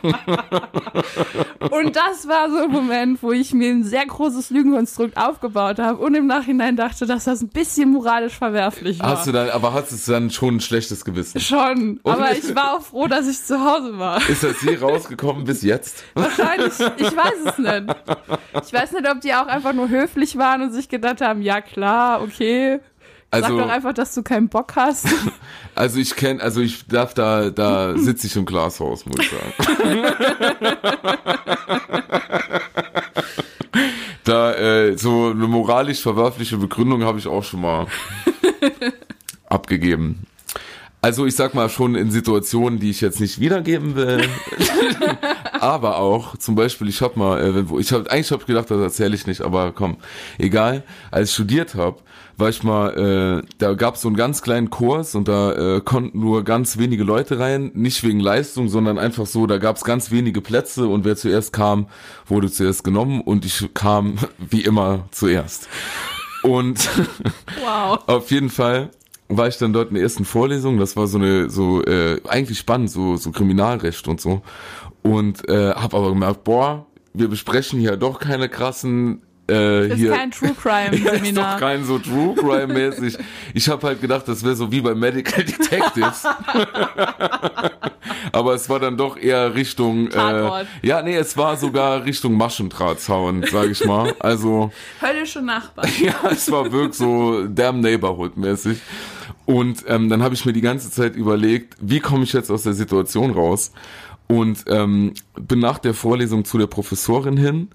[1.70, 5.98] Und das war so ein Moment, wo ich mir ein sehr großes Lügenkonstrukt aufgebaut habe
[5.98, 9.10] und im Nachhinein dachte, dass das ein bisschen moralisch verwerflich war.
[9.10, 11.40] Hast du dann, aber hast du dann schon ein schlechtes Gewissen?
[11.40, 11.98] Schon.
[12.02, 14.18] Und- Aber ich war auch froh, dass ich zu Hause war.
[14.28, 16.04] Ist das je rausgekommen bis jetzt?
[16.14, 17.96] Wahrscheinlich, ich weiß es nicht.
[18.66, 21.60] Ich weiß nicht, ob die auch einfach nur höflich waren und sich gedacht haben, ja
[21.60, 22.80] klar, okay.
[23.40, 25.06] Sag Also, doch einfach, dass du keinen Bock hast.
[25.74, 29.52] also ich kenne, also ich darf da, da sitze ich im Glashaus, muss ich sagen.
[34.24, 37.86] da äh, so eine moralisch verwerfliche Begründung habe ich auch schon mal
[39.48, 40.26] abgegeben.
[41.04, 44.26] Also ich sag mal schon in Situationen, die ich jetzt nicht wiedergeben will,
[45.52, 48.80] aber auch zum Beispiel, ich habe mal, äh, ich habe eigentlich habe ich gedacht, das
[48.80, 49.98] erzähle ich nicht, aber komm,
[50.38, 50.82] egal.
[51.10, 51.98] Als ich studiert habe,
[52.36, 55.80] war ich mal, äh, da gab es so einen ganz kleinen Kurs und da äh,
[55.80, 59.84] konnten nur ganz wenige Leute rein, nicht wegen Leistung, sondern einfach so, da gab es
[59.84, 61.86] ganz wenige Plätze und wer zuerst kam,
[62.26, 65.68] wurde zuerst genommen und ich kam wie immer zuerst.
[66.42, 66.88] Und
[67.64, 68.00] Wow.
[68.06, 68.90] auf jeden Fall
[69.28, 70.78] war ich dann dort in der ersten Vorlesung.
[70.78, 74.42] Das war so eine, so äh, eigentlich spannend, so so Kriminalrecht und so.
[75.02, 80.12] Und äh, habe aber gemerkt, boah, wir besprechen hier doch keine krassen äh, Ist hier.
[80.12, 81.58] kein True Crime ja, ist doch Seminar.
[81.58, 83.18] kein so True Crime mäßig.
[83.52, 86.24] Ich habe halt gedacht, das wäre so wie bei Medical Detectives.
[88.32, 90.66] Aber es war dann doch eher Richtung äh, Tatort.
[90.82, 94.14] Ja, nee, es war sogar Richtung Maschendrahtzaun, sag ich mal.
[94.18, 95.88] Also Höllische Nachbarn.
[96.00, 98.78] ja, es war wirklich so damn Neighborhood mäßig.
[99.46, 102.62] Und ähm, dann habe ich mir die ganze Zeit überlegt, wie komme ich jetzt aus
[102.62, 103.72] der Situation raus?
[104.26, 107.68] Und ähm, bin nach der Vorlesung zu der Professorin hin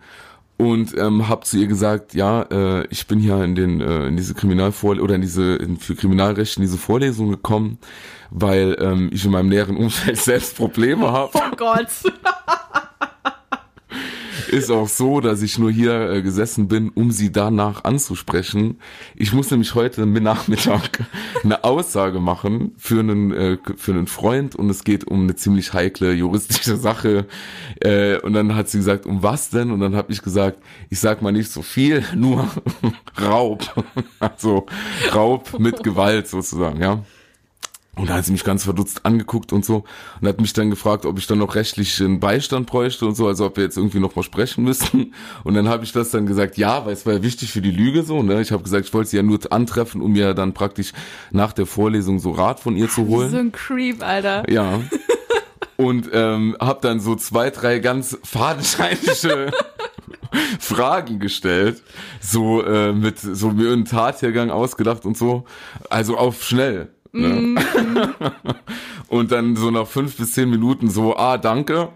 [0.60, 4.18] und ähm, habe zu ihr gesagt, ja, äh, ich bin hier in den äh, in
[4.18, 7.80] diese Kriminalvorlesung oder in diese in, für Kriminalrecht in diese Vorlesung gekommen,
[8.30, 11.32] weil ähm, ich in meinem näheren Umfeld selbst Probleme habe.
[11.34, 11.88] Oh Gott.
[14.50, 18.80] Ist auch so, dass ich nur hier äh, gesessen bin, um sie danach anzusprechen.
[19.16, 21.00] Ich muss nämlich heute Nachmittag
[21.44, 25.74] eine Aussage machen für einen äh, für einen Freund und es geht um eine ziemlich
[25.74, 27.28] heikle juristische Sache.
[27.80, 29.72] Äh, und dann hat sie gesagt, um was denn?
[29.72, 30.58] Und dann habe ich gesagt,
[30.90, 32.48] ich sag mal nicht so viel, nur
[33.22, 33.64] Raub.
[34.20, 34.66] Also
[35.14, 37.04] Raub mit Gewalt sozusagen, ja.
[38.00, 39.84] Und da hat sie mich ganz verdutzt angeguckt und so
[40.22, 43.46] und hat mich dann gefragt, ob ich dann noch rechtlichen Beistand bräuchte und so, also
[43.46, 45.14] ob wir jetzt irgendwie noch mal sprechen müssten.
[45.44, 47.72] Und dann habe ich das dann gesagt, ja, weil es war ja wichtig für die
[47.72, 48.42] Lüge so, ne?
[48.42, 50.94] Ich habe gesagt, ich wollte sie ja nur antreffen, um mir dann praktisch
[51.32, 53.30] nach der Vorlesung so Rat von ihr zu holen.
[53.32, 54.50] So ein Creep, Alter.
[54.50, 54.80] Ja.
[55.78, 59.52] Und ähm, habe dann so zwei, drei ganz fadenscheinliche
[60.60, 61.84] Fragen gestellt,
[62.22, 65.46] so äh, mit so mir einen Tathergang ausgedacht und so,
[65.90, 66.90] also auf schnell.
[67.12, 67.56] Ne?
[69.08, 71.90] und dann so nach fünf bis zehn Minuten so, ah, danke.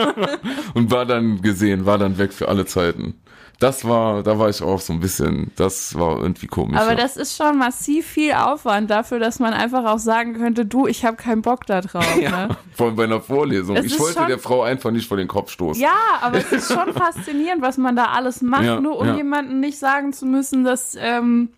[0.74, 3.14] und war dann gesehen, war dann weg für alle Zeiten.
[3.60, 6.76] Das war, da war ich auch so ein bisschen, das war irgendwie komisch.
[6.76, 6.96] Aber ja.
[6.96, 11.04] das ist schon massiv viel Aufwand dafür, dass man einfach auch sagen könnte, du, ich
[11.04, 12.04] habe keinen Bock da drauf.
[12.20, 12.56] ja, Ne?
[12.74, 13.76] vor allem bei einer Vorlesung.
[13.76, 15.80] Es ich wollte schon- der Frau einfach nicht vor den Kopf stoßen.
[15.80, 19.16] Ja, aber es ist schon faszinierend, was man da alles macht, Ja, nur um ja.
[19.16, 21.50] jemandem nicht sagen zu müssen, dass ähm,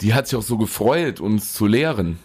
[0.00, 2.18] Die hat sich auch so gefreut, uns zu lehren.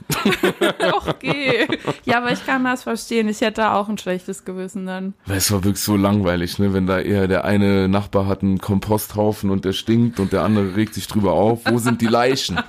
[1.08, 1.68] okay.
[2.04, 3.30] Ja, aber ich kann das verstehen.
[3.30, 5.14] Ich hätte auch ein schlechtes Gewissen dann.
[5.26, 6.74] Weil es war wirklich so langweilig, ne?
[6.74, 10.76] Wenn da eher der eine Nachbar hat einen Komposthaufen und der stinkt und der andere
[10.76, 11.62] regt sich drüber auf.
[11.66, 12.60] Wo sind die Leichen?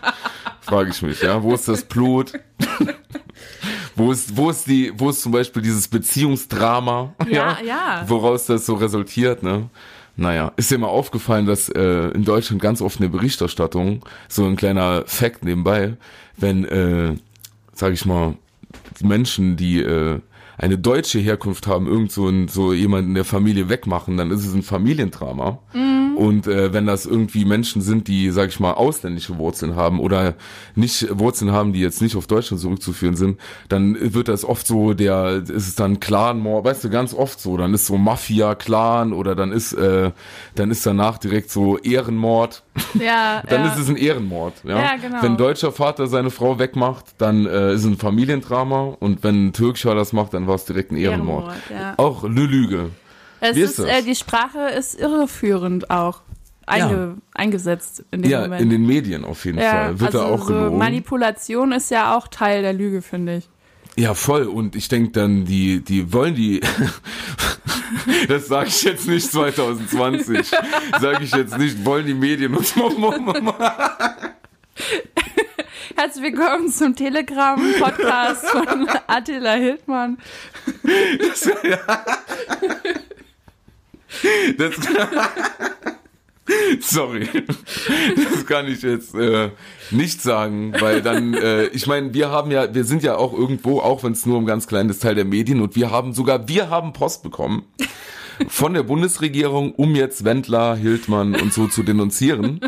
[0.60, 1.42] Frage ich mich, ja.
[1.42, 2.32] Wo ist das Blut?
[3.96, 7.14] wo ist, wo ist die, wo ist zum Beispiel dieses Beziehungsdrama?
[7.28, 8.04] Ja, ja.
[8.06, 9.68] Woraus das so resultiert, ne?
[10.16, 14.44] Naja, ist dir mal aufgefallen, dass äh, in Deutschland ganz oft in der Berichterstattung, so
[14.44, 15.96] ein kleiner Fact nebenbei,
[16.36, 17.14] wenn, äh,
[17.72, 18.34] sag ich mal,
[19.00, 20.20] die Menschen, die äh,
[20.58, 24.54] eine deutsche Herkunft haben, irgend so, so jemanden in der Familie wegmachen, dann ist es
[24.54, 25.58] ein Familiendrama.
[26.16, 30.34] Und äh, wenn das irgendwie Menschen sind, die, sag ich mal, ausländische Wurzeln haben oder
[30.74, 34.94] nicht Wurzeln haben, die jetzt nicht auf Deutschland zurückzuführen sind, dann wird das oft so,
[34.94, 39.34] der ist es dann Clanmord, weißt du, ganz oft so, dann ist so Mafia-Clan oder
[39.34, 40.10] dann ist, äh,
[40.54, 42.62] dann ist danach direkt so Ehrenmord.
[42.94, 43.72] Ja, Dann ja.
[43.72, 44.54] ist es ein Ehrenmord.
[44.64, 44.78] Ja?
[44.78, 45.22] Ja, genau.
[45.22, 49.48] Wenn ein deutscher Vater seine Frau wegmacht, dann äh, ist es ein Familiendrama und wenn
[49.48, 51.44] ein türkischer das macht, dann war es direkt ein Ehrenmord.
[51.44, 51.94] Ehrenmord, ja.
[51.98, 52.90] Auch eine Lüge.
[53.44, 56.20] Es Wie ist, ist äh, die Sprache ist irreführend auch
[56.64, 58.62] einge eingesetzt in dem Ja, Moment.
[58.62, 59.98] in den Medien auf jeden ja, Fall.
[59.98, 60.78] Wird also da auch so gelogen.
[60.78, 63.48] Manipulation ist ja auch Teil der Lüge, finde ich.
[63.96, 64.44] Ja, voll.
[64.44, 66.60] Und ich denke dann, die, die wollen die.
[68.28, 70.46] das sage ich jetzt nicht 2020.
[71.00, 72.76] sage ich jetzt nicht, wollen die Medien uns.
[75.96, 80.18] Herzlich willkommen zum Telegram-Podcast von Attila Hildmann.
[81.18, 81.50] Das,
[86.80, 87.28] sorry.
[88.16, 89.50] Das kann ich jetzt äh,
[89.90, 93.80] nicht sagen, weil dann, äh, ich meine, wir haben ja, wir sind ja auch irgendwo,
[93.80, 96.70] auch wenn es nur ein ganz kleines Teil der Medien und wir haben sogar, wir
[96.70, 97.64] haben Post bekommen
[98.48, 102.60] von der Bundesregierung, um jetzt Wendler, Hildmann und so zu denunzieren.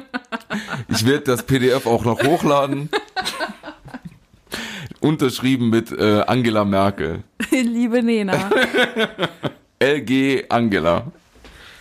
[0.88, 2.88] Ich werde das PDF auch noch hochladen.
[5.00, 7.24] Unterschrieben mit äh, Angela Merkel.
[7.50, 8.50] Liebe Nena.
[9.78, 11.12] LG Angela.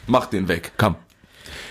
[0.08, 0.96] Mach den weg, komm.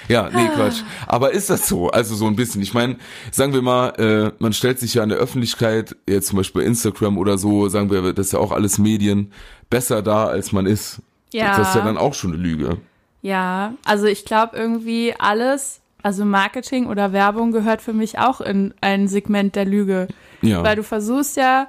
[0.08, 0.82] Ja, nee, Quatsch.
[1.06, 1.88] Aber ist das so?
[1.88, 2.60] Also so ein bisschen.
[2.62, 2.96] Ich meine,
[3.30, 6.66] sagen wir mal, äh, man stellt sich ja in der Öffentlichkeit, jetzt zum Beispiel bei
[6.66, 9.32] Instagram oder so, sagen wir, das ist ja auch alles Medien,
[9.70, 11.00] besser da, als man ist.
[11.32, 11.56] Ja.
[11.56, 12.78] Das ist ja dann auch schon eine Lüge.
[13.22, 18.74] Ja, also ich glaube irgendwie alles, also Marketing oder Werbung gehört für mich auch in
[18.80, 20.08] ein Segment der Lüge.
[20.42, 20.62] Ja.
[20.62, 21.68] Weil du versuchst ja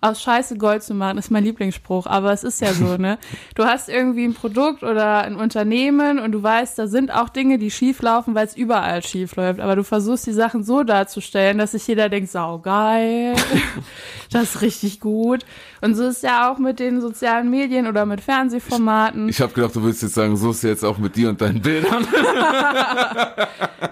[0.00, 3.18] aus Scheiße Gold zu machen, ist mein Lieblingsspruch, aber es ist ja so, ne?
[3.54, 7.58] Du hast irgendwie ein Produkt oder ein Unternehmen und du weißt, da sind auch Dinge,
[7.58, 11.58] die schief laufen, weil es überall schief läuft, aber du versuchst die Sachen so darzustellen,
[11.58, 13.34] dass sich jeder denkt, saugeil,
[14.30, 15.44] das ist richtig gut.
[15.80, 19.28] Und so ist ja auch mit den sozialen Medien oder mit Fernsehformaten.
[19.28, 21.40] Ich habe gedacht, du willst jetzt sagen, so ist es jetzt auch mit dir und
[21.40, 22.06] deinen Bildern.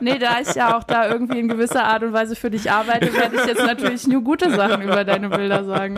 [0.00, 3.12] Nee, da ich ja auch da irgendwie in gewisser Art und Weise für dich arbeite,
[3.14, 5.93] werde ich jetzt natürlich nur gute Sachen über deine Bilder sagen.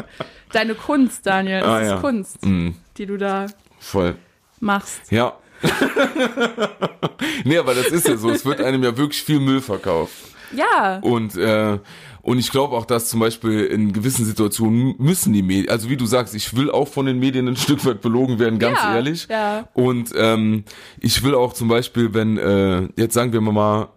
[0.53, 1.97] Deine Kunst, Daniel, das Ah, ist ja.
[2.01, 3.47] Kunst, Mhm, die du da
[3.79, 4.17] voll.
[4.61, 5.11] machst.
[5.11, 5.35] Ja.
[7.45, 8.31] nee, aber das ist ja so.
[8.31, 10.15] Es wird einem ja wirklich viel Müll verkauft.
[10.53, 11.79] Ja, Und, äh,
[12.23, 15.97] und ich glaube auch, dass zum Beispiel in gewissen Situationen müssen die Medien, also wie
[15.97, 18.95] du sagst, ich will auch von den Medien ein Stück weit belogen werden, ganz Ja,
[18.95, 19.27] ehrlich.
[19.29, 19.69] ja.
[19.75, 20.65] Und ähm,
[21.01, 23.89] ich will auch zum Beispiel, wenn, äh, jetzt sagen wir mal,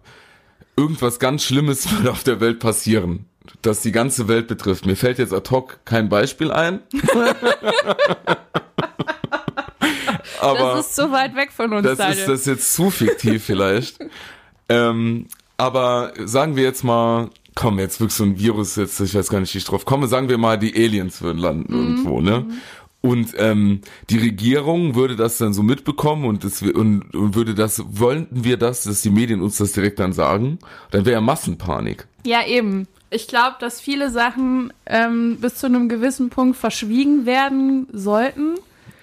[0.76, 3.26] irgendwas ganz Schlimmes wird auf der Welt passieren,
[3.62, 4.86] das die ganze Welt betrifft.
[4.86, 6.80] Mir fällt jetzt ad hoc kein Beispiel ein.
[10.40, 12.18] Aber das ist so weit weg von uns, das Daniel.
[12.18, 13.98] ist das ist jetzt zu fiktiv vielleicht.
[14.68, 15.26] ähm,
[15.58, 19.40] aber sagen wir jetzt mal, komm, jetzt wirklich so ein Virus, jetzt, ich weiß gar
[19.40, 22.46] nicht, wie ich drauf komme, sagen wir mal, die Aliens würden landen irgendwo, ne?
[23.02, 27.82] Und ähm, die Regierung würde das dann so mitbekommen und, das, und, und würde das,
[27.86, 30.58] wollten wir das, dass die Medien uns das direkt dann sagen,
[30.90, 32.06] dann wäre ja Massenpanik.
[32.26, 32.86] Ja, eben.
[33.10, 38.54] Ich glaube, dass viele Sachen ähm, bis zu einem gewissen Punkt verschwiegen werden sollten,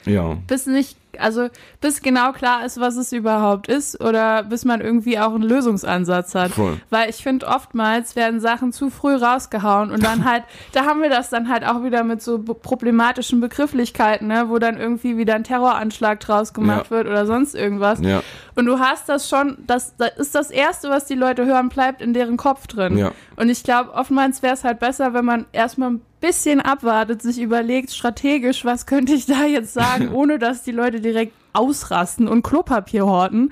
[0.06, 0.38] Ja.
[0.48, 1.50] bis nicht, also
[1.82, 6.36] bis genau klar ist, was es überhaupt ist oder bis man irgendwie auch einen Lösungsansatz
[6.36, 6.52] hat.
[6.52, 6.80] Voll.
[6.90, 11.10] Weil ich finde, oftmals werden Sachen zu früh rausgehauen und dann halt, da haben wir
[11.10, 15.44] das dann halt auch wieder mit so problematischen Begrifflichkeiten, ne, wo dann irgendwie wieder ein
[15.44, 16.92] Terroranschlag draus gemacht Ja.
[16.92, 18.00] wird oder sonst irgendwas.
[18.02, 18.22] Ja.
[18.56, 22.02] Und du hast das schon, das, das ist das Erste, was die Leute hören, bleibt
[22.02, 22.98] in deren Kopf drin.
[22.98, 23.12] Ja.
[23.36, 27.40] Und ich glaube, oftmals wäre es halt besser, wenn man erstmal ein bisschen abwartet, sich
[27.40, 32.44] überlegt, strategisch, was könnte ich da jetzt sagen, ohne dass die Leute direkt ausrasten und
[32.44, 33.52] Klopapier horten,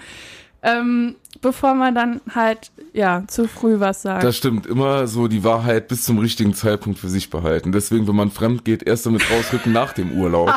[0.61, 4.23] ähm, bevor man dann halt, ja, zu früh was sagt.
[4.23, 4.65] Das stimmt.
[4.65, 7.71] Immer so die Wahrheit bis zum richtigen Zeitpunkt für sich behalten.
[7.71, 10.51] Deswegen, wenn man fremd geht, erst damit rausrücken nach dem Urlaub.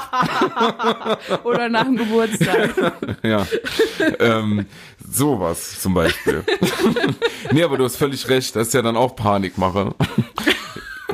[1.45, 2.71] Oder nach dem Geburtstag.
[3.23, 3.47] Ja.
[4.21, 4.67] ähm,
[5.11, 6.45] sowas zum Beispiel.
[7.53, 8.55] nee, aber du hast völlig recht.
[8.57, 9.95] Das ist ja dann auch Panikmache.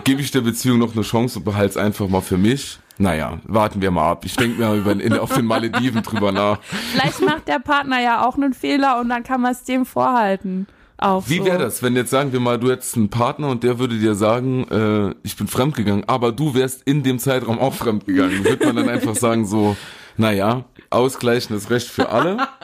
[0.02, 2.78] Gebe ich der Beziehung noch eine Chance und behalte es einfach mal für mich?
[2.98, 4.24] Naja, warten wir mal ab.
[4.24, 6.60] Ich denke mir über, in, auf den Malediven drüber nach.
[6.92, 10.66] Vielleicht macht der Partner ja auch einen Fehler und dann kann man es dem vorhalten.
[10.96, 13.78] Auch Wie wäre das, wenn jetzt sagen wir mal, du hättest einen Partner und der
[13.80, 18.44] würde dir sagen, äh, ich bin fremdgegangen, aber du wärst in dem Zeitraum auch fremdgegangen.
[18.44, 19.76] Wird man dann einfach sagen so,
[20.16, 22.48] naja, ausgleichendes Recht für alle?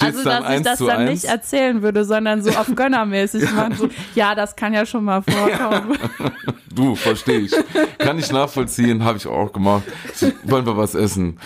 [0.00, 1.22] Also, dann dass ich eins das zu dann eins?
[1.22, 3.76] nicht erzählen würde, sondern so auf Gönnermäßig machen.
[3.76, 5.96] So, ja, das kann ja schon mal vorkommen.
[6.74, 7.52] Du, verstehe ich.
[7.98, 9.82] Kann ich nachvollziehen, habe ich auch gemacht.
[10.44, 11.38] Wollen wir was essen?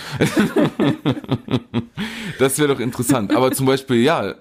[2.38, 3.34] das wäre doch interessant.
[3.34, 4.34] Aber zum Beispiel, ja,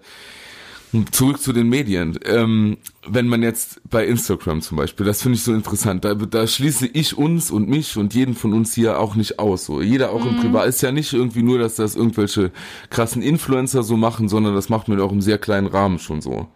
[1.11, 2.17] zurück zu den Medien.
[2.25, 2.77] Ähm,
[3.07, 6.87] wenn man jetzt bei Instagram zum Beispiel, das finde ich so interessant, da, da schließe
[6.87, 9.65] ich uns und mich und jeden von uns hier auch nicht aus.
[9.65, 10.29] So jeder auch Mhm.
[10.31, 12.51] im Privat ist ja nicht irgendwie nur, dass das irgendwelche
[12.89, 16.47] krassen Influencer so machen, sondern das macht man auch im sehr kleinen Rahmen schon so.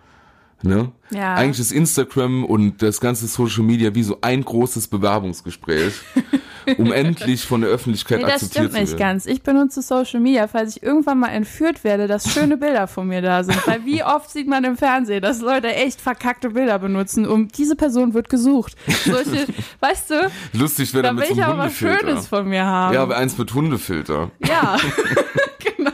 [0.61, 0.91] Ne?
[1.11, 1.35] Ja.
[1.35, 5.93] Eigentlich ist Instagram und das ganze Social Media wie so ein großes Bewerbungsgespräch,
[6.77, 8.99] um endlich von der Öffentlichkeit Nee, das akzeptiert stimmt zu nicht werden.
[8.99, 9.25] ganz.
[9.25, 13.21] Ich benutze Social Media, falls ich irgendwann mal entführt werde, dass schöne Bilder von mir
[13.21, 13.65] da sind.
[13.67, 17.75] Weil wie oft sieht man im Fernsehen, dass Leute echt verkackte Bilder benutzen, um diese
[17.75, 18.75] Person wird gesucht.
[19.05, 19.47] Solche,
[19.79, 21.73] weißt du, Lustig wäre da dann will ich aber was.
[21.73, 22.93] Schönes von mir haben.
[22.93, 24.31] Ja, aber eins mit Hundefilter.
[24.45, 24.77] ja.
[25.75, 25.91] genau.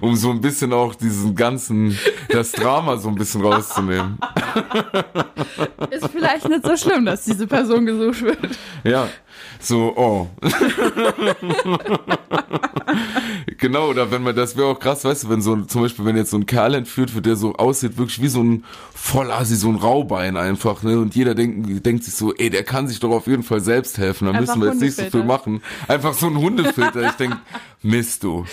[0.00, 1.96] Um so ein bisschen auch diesen ganzen,
[2.28, 4.18] das Drama so ein bisschen rauszunehmen.
[5.90, 8.38] Ist vielleicht nicht so schlimm, dass diese Person gesucht wird.
[8.82, 9.08] Ja,
[9.60, 10.28] so, oh.
[13.58, 16.16] genau, oder wenn man, das wäre auch krass, weißt du, wenn so, zum Beispiel, wenn
[16.16, 19.68] jetzt so ein Kerl entführt wird, der so aussieht, wirklich wie so ein Vollasi, so
[19.68, 23.10] ein Raubein einfach, ne, und jeder denkt, denkt sich so, ey, der kann sich doch
[23.10, 25.62] auf jeden Fall selbst helfen, da müssen wir jetzt nicht so viel machen.
[25.88, 27.36] Einfach so ein Hundefilter, ich denk,
[27.82, 28.46] Mist, du.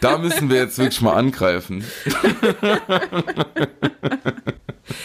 [0.00, 1.82] Da müssen wir jetzt wirklich mal angreifen.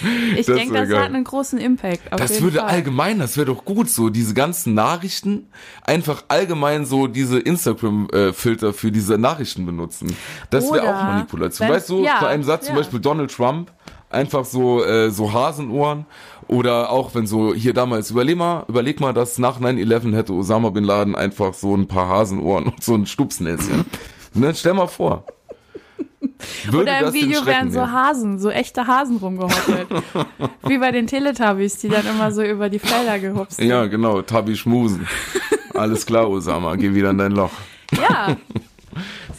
[0.37, 0.99] Ich denke, das geil.
[0.99, 2.01] hat einen großen Impact.
[2.11, 2.67] Das würde Fall.
[2.69, 5.47] allgemein, das wäre doch gut, so diese ganzen Nachrichten,
[5.83, 10.15] einfach allgemein so diese Instagram-Filter für diese Nachrichten benutzen.
[10.49, 11.67] Das wäre auch Manipulation.
[11.67, 12.81] wenn- weißt du, ja, bei einem Satz zum ja.
[12.81, 13.71] Beispiel Donald Trump,
[14.09, 16.05] einfach so, äh, so Hasenohren.
[16.47, 20.69] Oder auch wenn so, hier damals, überleg mal, überleg mal, dass nach 9-11 hätte Osama
[20.69, 23.85] Bin Laden einfach so ein paar Hasenohren und so ein Stupsnäschen.
[24.33, 25.25] ne, stell mal vor.
[26.65, 27.81] Würde Oder im Video werden so?
[27.81, 29.87] Hasen, so echte Hasen rumgehoppelt.
[30.67, 33.67] Wie bei den Teletubbies, die dann immer so über die Felder gehupst sind.
[33.67, 35.07] Ja, genau, Tabi Schmusen.
[35.73, 37.51] Alles klar, Osama, geh wieder in dein Loch.
[37.99, 38.37] Ja,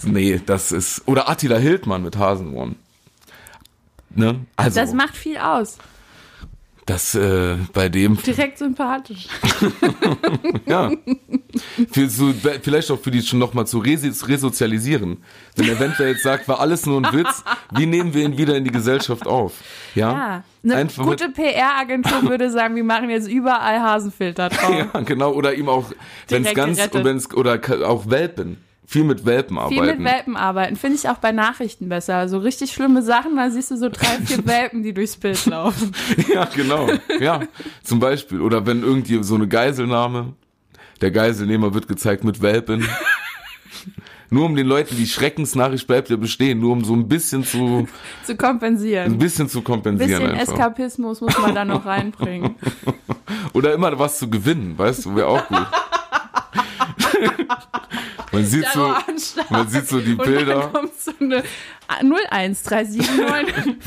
[0.05, 1.03] Nee, das ist.
[1.07, 2.77] Oder Attila Hildmann mit Hasenohren.
[4.11, 4.41] Ne?
[4.57, 5.79] Also, das macht viel aus.
[6.87, 9.29] Das äh, bei dem, Direkt sympathisch.
[10.67, 10.91] ja.
[11.93, 15.19] Vielleicht auch für die schon nochmal zu reso resozialisieren.
[15.55, 18.57] Wenn der Wendler jetzt sagt, war alles nur ein Witz, wie nehmen wir ihn wieder
[18.57, 19.55] in die Gesellschaft auf?
[19.95, 20.13] Ja.
[20.13, 20.45] Ja.
[20.65, 24.87] Eine gute PR-Agentur würde sagen, wir machen jetzt überall Hasenfilter drauf.
[24.95, 25.33] Ja, genau.
[25.33, 25.93] Oder ihm auch,
[26.29, 28.59] wenn es ganz, wenn's, oder auch Welpen.
[28.85, 30.03] Viel mit Welpen Viel arbeiten.
[30.03, 30.77] mit Welpen arbeiten.
[30.77, 32.17] Finde ich auch bei Nachrichten besser.
[32.17, 35.93] Also richtig schlimme Sachen, dann siehst du so drei, vier Welpen, die durchs Bild laufen.
[36.33, 36.89] Ja, genau.
[37.21, 37.41] Ja,
[37.85, 38.41] zum Beispiel.
[38.41, 40.35] Oder wenn irgendwie so eine Geiselnahme,
[41.01, 42.87] der Geiselnehmer wird gezeigt mit Welpen.
[44.31, 47.87] Nur um den Leuten die Schreckensnachricht bleibt ja bestehen, nur um so ein bisschen zu,
[48.25, 49.19] Zu ein kompensieren.
[49.19, 50.55] bisschen zu Ein kompensieren bisschen einfach.
[50.55, 52.55] Eskapismus muss man da noch reinbringen.
[53.53, 55.67] Oder immer was zu gewinnen, weißt du, wäre auch gut.
[58.33, 58.95] Man sieht so,
[59.51, 60.61] man sieht so die Und Bilder.
[60.61, 61.43] dann kommt so eine
[61.89, 63.07] 01379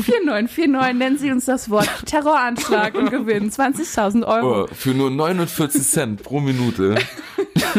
[0.03, 4.63] 4949, nennen Sie uns das Wort Terroranschlag und gewinnen 20.000 Euro.
[4.63, 6.95] Oh, für nur 49 Cent pro Minute.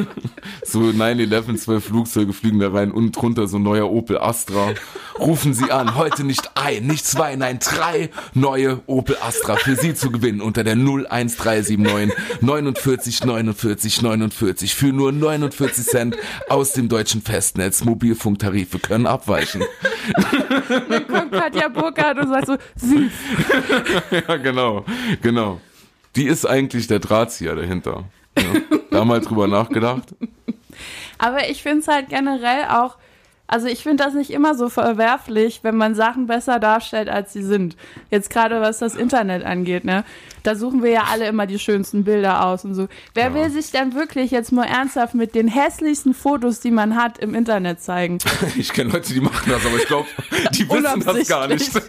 [0.64, 4.74] so 9-11, zwei Flugzeuge fliegen da rein und drunter so ein neuer Opel Astra.
[5.18, 9.94] Rufen Sie an, heute nicht ein, nicht zwei, nein, drei neue Opel Astra für Sie
[9.94, 16.16] zu gewinnen unter der 01379 49 49 49 für nur 49 Cent
[16.48, 17.84] aus dem deutschen Festnetz.
[17.84, 19.62] Mobilfunktarife können abweichen.
[20.88, 23.12] Dann kommt Katja Burkhardt und sagt so, süß.
[24.28, 24.84] Ja, genau,
[25.22, 25.60] genau.
[26.14, 28.04] Die ist eigentlich der Drahtzieher dahinter.
[28.38, 28.44] Ja.
[28.96, 30.14] Da mal drüber nachgedacht.
[31.18, 32.96] Aber ich finde es halt generell auch,
[33.48, 37.42] also ich finde das nicht immer so verwerflich, wenn man Sachen besser darstellt, als sie
[37.42, 37.76] sind.
[38.10, 40.04] Jetzt gerade was das Internet angeht, ne?
[40.42, 42.88] Da suchen wir ja alle immer die schönsten Bilder aus und so.
[43.14, 43.34] Wer Ja.
[43.34, 47.34] will sich denn wirklich jetzt mal ernsthaft mit den hässlichsten Fotos, die man hat, im
[47.34, 48.18] Internet zeigen?
[48.58, 50.08] Ich kenne Leute, die machen das, aber ich glaube,
[50.52, 51.70] die wissen das gar nicht.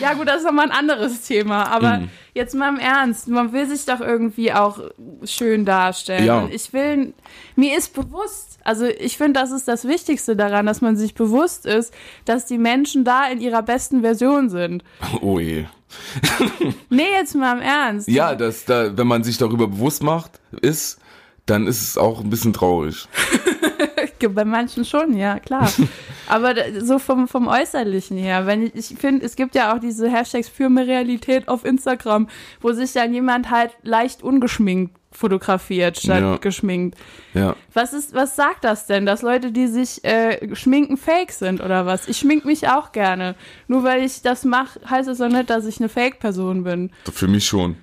[0.00, 2.08] Ja gut, das ist nochmal ein anderes Thema, aber Mhm.
[2.34, 4.78] jetzt mal im Ernst, man will sich doch irgendwie auch
[5.24, 6.24] schön darstellen.
[6.24, 6.48] Ja.
[6.50, 7.14] Ich will,
[7.56, 11.66] mir ist bewusst, also ich finde, das ist das Wichtigste daran, dass man sich bewusst
[11.66, 14.82] ist, dass die Menschen da in ihrer besten Version sind.
[15.20, 15.66] Oh je.
[16.88, 18.08] Nee, jetzt mal im Ernst.
[18.08, 20.98] Ja, dass da, wenn man sich darüber bewusst macht, ist,
[21.46, 23.06] dann ist es auch ein bisschen traurig.
[24.34, 25.72] Bei manchen schon, ja, klar.
[26.30, 30.08] Aber so vom, vom Äußerlichen her, wenn ich, ich finde, es gibt ja auch diese
[30.10, 32.28] Hashtags für mehr Realität auf Instagram,
[32.60, 36.36] wo sich dann jemand halt leicht ungeschminkt fotografiert statt Ja.
[36.36, 36.96] geschminkt.
[37.34, 37.56] Ja.
[37.74, 41.84] Was ist, was sagt das denn, dass Leute, die sich äh, schminken, fake sind oder
[41.84, 42.06] was?
[42.06, 43.34] Ich schmink mich auch gerne.
[43.66, 46.90] Nur weil ich das mache, heißt es doch nicht, dass ich eine Fake-Person bin.
[47.12, 47.76] Für mich schon.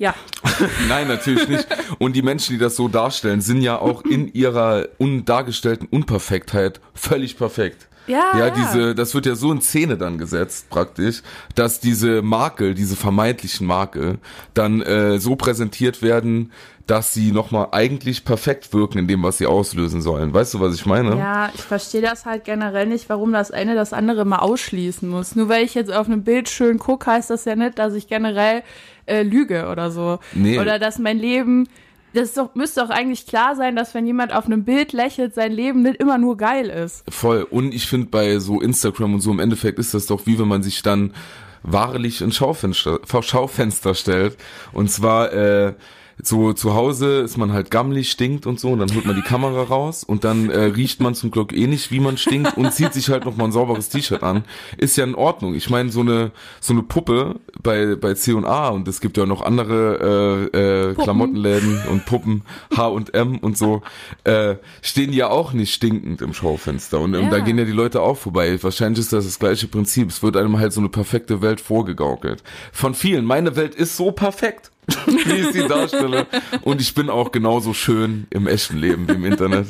[0.00, 0.14] Ja.
[0.88, 1.66] Nein, natürlich nicht.
[1.98, 7.36] Und die Menschen, die das so darstellen, sind ja auch in ihrer undargestellten Unperfektheit völlig
[7.36, 7.86] perfekt.
[8.06, 8.50] Ja, Ja, ja.
[8.50, 11.22] diese, das wird ja so in Szene dann gesetzt, praktisch,
[11.54, 14.18] dass diese Makel, diese vermeintlichen Makel,
[14.54, 16.50] dann äh, so präsentiert werden,
[16.86, 20.32] dass sie nochmal eigentlich perfekt wirken in dem, was sie auslösen sollen.
[20.32, 21.14] Weißt du, was ich meine?
[21.16, 25.36] Ja, ich verstehe das halt generell nicht, warum das eine das andere mal ausschließen muss.
[25.36, 28.08] Nur weil ich jetzt auf einem Bild schön gucke, heißt das ja nicht, dass ich
[28.08, 28.62] generell
[29.10, 30.18] äh, lüge oder so.
[30.32, 30.58] Nee.
[30.58, 31.68] Oder dass mein Leben.
[32.12, 35.32] Das ist doch, müsste doch eigentlich klar sein, dass wenn jemand auf einem Bild lächelt,
[35.32, 37.04] sein Leben nicht immer nur geil ist.
[37.08, 37.46] Voll.
[37.48, 40.48] Und ich finde bei so Instagram und so im Endeffekt ist das doch wie wenn
[40.48, 41.14] man sich dann
[41.62, 44.36] wahrlich ins Schaufenster, Schaufenster stellt.
[44.72, 45.74] Und zwar äh,
[46.22, 49.22] so zu Hause ist man halt gammelig, stinkt und so, und dann holt man die
[49.22, 52.72] Kamera raus und dann äh, riecht man zum Glück eh nicht, wie man stinkt und
[52.72, 54.44] zieht sich halt noch mal ein sauberes T-Shirt an.
[54.76, 55.54] Ist ja in Ordnung.
[55.54, 59.42] Ich meine, so eine so eine Puppe bei bei C&A und es gibt ja noch
[59.42, 62.42] andere äh, äh, Klamottenläden und Puppen
[62.76, 63.82] H&M und so
[64.24, 67.30] äh, stehen ja auch nicht stinkend im Schaufenster und ähm, Ja.
[67.30, 68.58] da gehen ja die Leute auch vorbei.
[68.62, 70.08] Wahrscheinlich ist das das gleiche Prinzip.
[70.10, 72.42] Es wird einem halt so eine perfekte Welt vorgegaukelt.
[72.72, 73.24] Von vielen.
[73.24, 74.70] Meine Welt ist so perfekt,
[75.06, 76.26] wie ich sie darstelle.
[76.62, 79.66] Und ich bin auch genauso schön im echten Leben wie im Internet.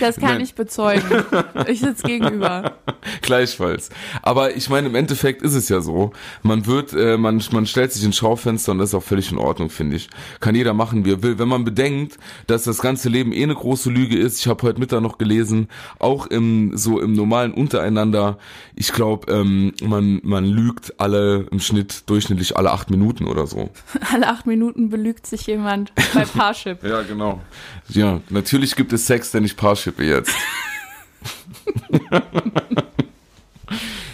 [0.00, 0.40] Das kann Nein.
[0.40, 1.24] ich bezeugen.
[1.66, 2.74] Ich sitze gegenüber.
[3.22, 3.90] Gleichfalls.
[4.22, 6.12] Aber ich meine, im Endeffekt ist es ja so.
[6.42, 9.38] Man wird, äh, man, man stellt sich ins Schaufenster und das ist auch völlig in
[9.38, 10.08] Ordnung, finde ich.
[10.40, 11.38] Kann jeder machen, wie er will.
[11.38, 14.80] Wenn man bedenkt, dass das ganze Leben eh eine große Lüge ist, ich habe heute
[14.80, 18.38] Mittag noch gelesen, auch im so im normalen Untereinander,
[18.74, 23.70] ich glaube, ähm, man, man lügt alle im Schnitt durchschnittlich alle acht Minuten oder so.
[24.12, 26.82] Alle acht Minuten belügt sich jemand bei Parship.
[26.84, 27.40] Ja, genau.
[27.88, 30.32] Ja, natürlich gibt es Sex, denn ich Parshippe jetzt.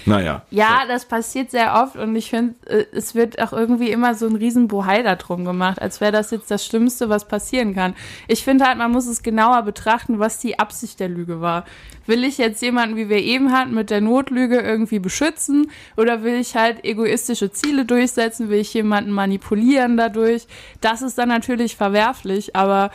[0.06, 0.42] naja.
[0.50, 4.26] Ja, das passiert sehr oft und ich finde, äh, es wird auch irgendwie immer so
[4.26, 7.94] ein riesen Bohai darum gemacht, als wäre das jetzt das Schlimmste, was passieren kann.
[8.28, 11.64] Ich finde halt, man muss es genauer betrachten, was die Absicht der Lüge war.
[12.06, 16.34] Will ich jetzt jemanden, wie wir eben hatten, mit der Notlüge irgendwie beschützen oder will
[16.34, 18.48] ich halt egoistische Ziele durchsetzen?
[18.48, 20.46] Will ich jemanden manipulieren dadurch?
[20.80, 22.92] Das ist dann natürlich verwerflich, aber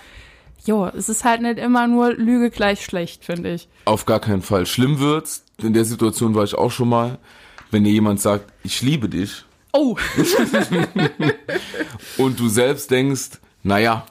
[0.66, 3.68] jo, es ist halt nicht immer nur Lüge gleich schlecht, finde ich.
[3.86, 4.66] Auf gar keinen Fall.
[4.66, 7.18] Schlimm wird's, in der Situation war ich auch schon mal,
[7.72, 9.46] wenn dir jemand sagt, ich liebe dich.
[9.74, 9.96] Oh.
[12.18, 14.06] und du selbst denkst, naja,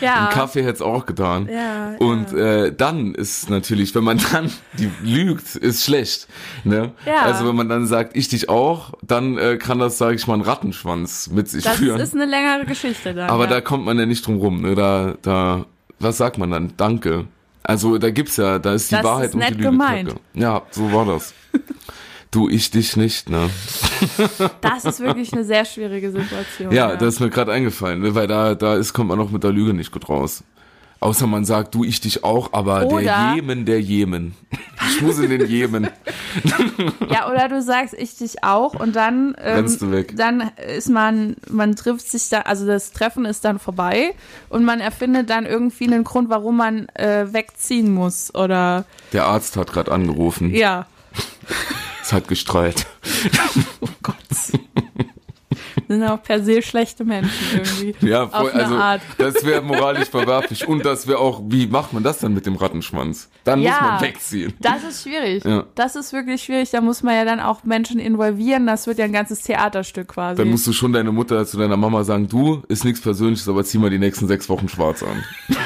[0.00, 0.14] ja.
[0.28, 1.48] Ein Kaffee hätte es auch getan.
[1.52, 6.28] Ja, und Äh, dann ist natürlich, wenn man dann die lügt, ist schlecht.
[6.64, 6.92] Ne?
[7.04, 7.22] Ja.
[7.22, 10.34] Also wenn man dann sagt, ich dich auch, dann äh, kann das, sage ich mal,
[10.34, 12.00] einen Rattenschwanz mit sich Das führen.
[12.00, 13.30] ist eine längere Geschichte dann.
[13.30, 13.50] Aber ja.
[13.50, 14.62] da kommt man ja nicht drum rum.
[14.62, 14.74] Ne?
[14.74, 15.66] Da, da,
[15.98, 16.72] was sagt man dann?
[16.76, 17.26] Danke.
[17.68, 19.70] Also da gibt's ja, da ist die Das Wahrheit ist und die nett Lüge.
[19.70, 20.08] gemeint.
[20.10, 20.20] Kacke.
[20.34, 21.34] Ja, so war das.
[22.30, 23.50] du, ich dich nicht, ne?
[24.60, 26.72] Das ist wirklich eine sehr schwierige Situation.
[26.72, 28.14] Ja, das ist mir gerade eingefallen, ne?
[28.14, 30.44] weil da, da ist, kommt man auch mit der Lüge nicht gut raus.
[30.98, 34.34] Außer man sagt, du, ich dich auch, aber der Oder- Jemen, der Jemen.
[34.88, 35.88] Ich muss in den Jemen.
[37.08, 40.14] Ja, oder du sagst ich dich auch und dann ähm, Rennst du weg.
[40.16, 44.14] dann ist man man trifft sich da also das Treffen ist dann vorbei
[44.50, 48.84] und man erfindet dann irgendwie einen Grund, warum man äh, wegziehen muss oder
[49.14, 50.54] Der Arzt hat gerade angerufen.
[50.54, 50.86] ja.
[52.02, 52.86] Es hat gestrahlt.
[53.80, 54.14] Oh Gott.
[55.88, 57.94] Sind auch per se schlechte Menschen irgendwie.
[58.06, 59.00] Ja, voll, also Art.
[59.18, 60.66] das wäre moralisch verwerflich.
[60.66, 63.28] Und das wäre auch, wie macht man das dann mit dem Rattenschwanz?
[63.44, 63.80] Dann muss Ja.
[63.80, 64.52] man wegziehen.
[64.60, 65.44] Das ist schwierig.
[65.44, 65.64] Ja.
[65.74, 66.70] Das ist wirklich schwierig.
[66.70, 68.66] Da muss man ja dann auch Menschen involvieren.
[68.66, 70.36] Das wird ja ein ganzes Theaterstück quasi.
[70.42, 73.64] Dann musst du schon deine Mutter zu deiner Mama sagen, du, ist nichts Persönliches, aber
[73.64, 75.24] zieh mal die nächsten sechs Wochen schwarz an.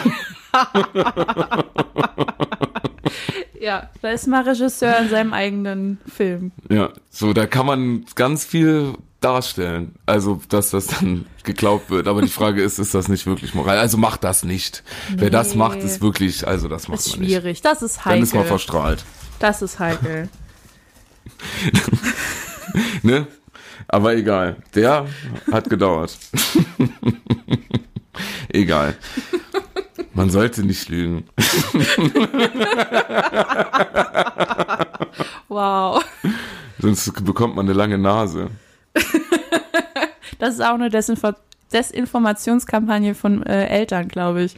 [3.61, 6.53] ja, da ist mal Regisseur in seinem eigenen Film.
[6.69, 9.95] Ja, so, da kann man ganz viel darstellen.
[10.07, 12.09] Also, dass das dann geglaubt wird.
[12.09, 13.79] Aber die Frage ist, ist das nicht wirklich moral?
[13.79, 14.83] Also macht das nicht.
[15.15, 15.59] Wer das Nee.
[15.59, 17.31] macht, ist wirklich, also das macht ist man nicht.
[17.31, 17.61] schwierig.
[17.61, 18.49] Das ist Dann ist man heikel.
[18.49, 19.05] verstrahlt.
[19.39, 20.29] Das ist heikel.
[23.03, 23.27] Ne?
[23.89, 24.57] Aber egal.
[24.77, 25.07] Der
[25.51, 26.17] hat gedauert.
[28.49, 28.97] egal.
[30.21, 31.25] Man sollte nicht lügen.
[35.49, 36.05] Wow.
[36.79, 38.51] Sonst bekommt man eine lange Nase.
[40.39, 41.33] Das ist auch eine Desinfo
[41.73, 44.57] Desinformationskampagne von äh, Eltern, glaube ich.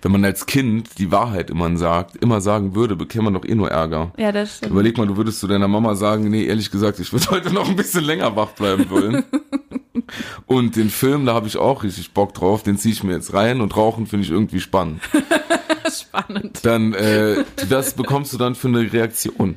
[0.00, 3.54] Wenn man als Kind die Wahrheit immer sagt, immer sagen würde, bekäme man doch eh
[3.54, 4.12] nur Ärger.
[4.16, 4.72] Ja, das stimmt.
[4.72, 7.68] Überleg mal, du würdest zu deiner Mama sagen, nee, ehrlich gesagt, ich würde heute noch
[7.68, 9.24] ein bisschen länger wach bleiben wollen.
[10.46, 13.32] und den Film, da habe ich auch richtig Bock drauf, den ziehe ich mir jetzt
[13.34, 15.02] rein und rauchen finde ich irgendwie spannend.
[15.92, 16.64] Spannend.
[16.64, 19.56] Dann, äh, das bekommst du dann für eine Reaktion.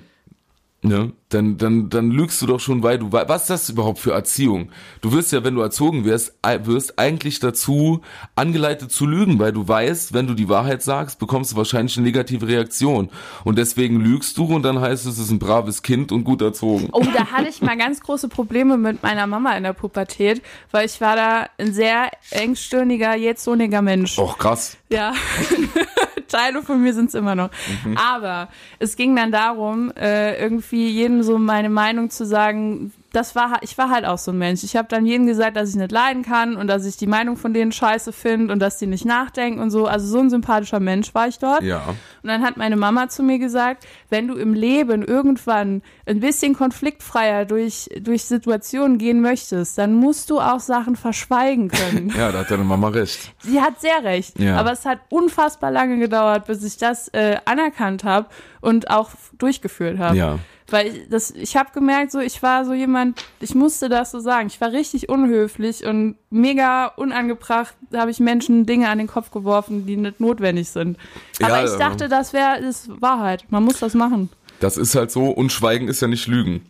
[0.81, 1.13] Ne?
[1.29, 4.69] Dann, dann, dann lügst du doch schon, weil du, was ist das überhaupt für Erziehung?
[5.01, 8.01] Du wirst ja, wenn du erzogen wirst, wirst eigentlich dazu
[8.35, 12.05] angeleitet zu lügen, weil du weißt, wenn du die Wahrheit sagst, bekommst du wahrscheinlich eine
[12.05, 13.09] negative Reaktion.
[13.43, 16.41] Und deswegen lügst du und dann heißt es, es ist ein braves Kind und gut
[16.41, 16.87] erzogen.
[16.93, 20.85] Oh, da hatte ich mal ganz große Probleme mit meiner Mama in der Pubertät, weil
[20.85, 24.17] ich war da ein sehr engstirniger, jähzorniger Mensch.
[24.17, 24.77] Och, krass.
[24.89, 25.13] Ja.
[26.27, 27.49] Teile von mir sind es immer noch.
[27.83, 27.97] Mhm.
[27.97, 28.49] Aber
[28.79, 32.91] es ging dann darum, äh, irgendwie jedem so meine Meinung zu sagen.
[33.13, 34.63] Das war, ich war halt auch so ein Mensch.
[34.63, 37.37] Ich habe dann jedem gesagt, dass ich nicht leiden kann und dass ich die Meinung
[37.37, 39.87] von denen scheiße finde und dass die nicht nachdenken und so.
[39.87, 41.63] Also so ein sympathischer Mensch war ich dort.
[41.63, 41.83] Ja.
[41.87, 46.53] Und dann hat meine Mama zu mir gesagt, wenn du im Leben irgendwann ein bisschen
[46.53, 52.13] konfliktfreier durch, durch Situationen gehen möchtest, dann musst du auch Sachen verschweigen können.
[52.17, 53.31] Ja, da hat deine Mama recht.
[53.39, 54.39] Sie hat sehr recht.
[54.39, 54.57] Ja.
[54.57, 58.27] Aber es hat unfassbar lange gedauert, bis ich das äh, anerkannt habe
[58.67, 60.17] und auch durchgeführt habe.
[60.17, 60.39] Ja.
[60.69, 64.19] Weil ich, das, ich habe gemerkt, so ich war so jemand, ich musste das so
[64.19, 64.47] sagen.
[64.47, 67.73] Ich war richtig unhöflich und mega unangebracht.
[67.91, 70.97] Da habe ich Menschen Dinge an den Kopf geworfen, die nicht notwendig sind.
[71.41, 73.45] Aber Ja, ich dachte, das wäre das Wahrheit.
[73.49, 74.29] Man muss das machen.
[74.59, 76.65] Das ist halt so und Schweigen ist ja nicht Lügen.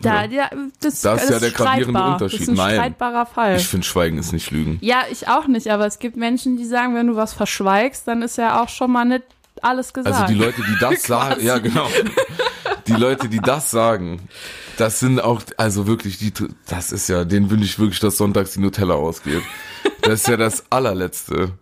[0.00, 0.48] Da, ja,
[0.80, 2.02] das, Das ist ja der gravierende.
[2.02, 2.40] Unterschied.
[2.40, 2.76] Das ist ein Nein.
[2.76, 3.56] streitbarer Fall.
[3.56, 4.78] Ich finde, Schweigen ist nicht Lügen.
[4.80, 8.22] Ja, ich auch nicht, aber es gibt Menschen, die sagen, wenn du was verschweigst, dann
[8.22, 9.24] ist ja auch schon mal nicht
[9.64, 10.14] alles gesagt.
[10.14, 11.88] Also die Leute, die das sagen, ja genau.
[12.86, 14.28] Die Leute, die das sagen,
[14.76, 16.32] das sind auch, also wirklich, die,
[16.68, 19.42] das ist ja, denen wünsche ich wirklich, dass sonntags die Nutella ausgeht.
[20.02, 21.52] Das ist ja das allerletzte.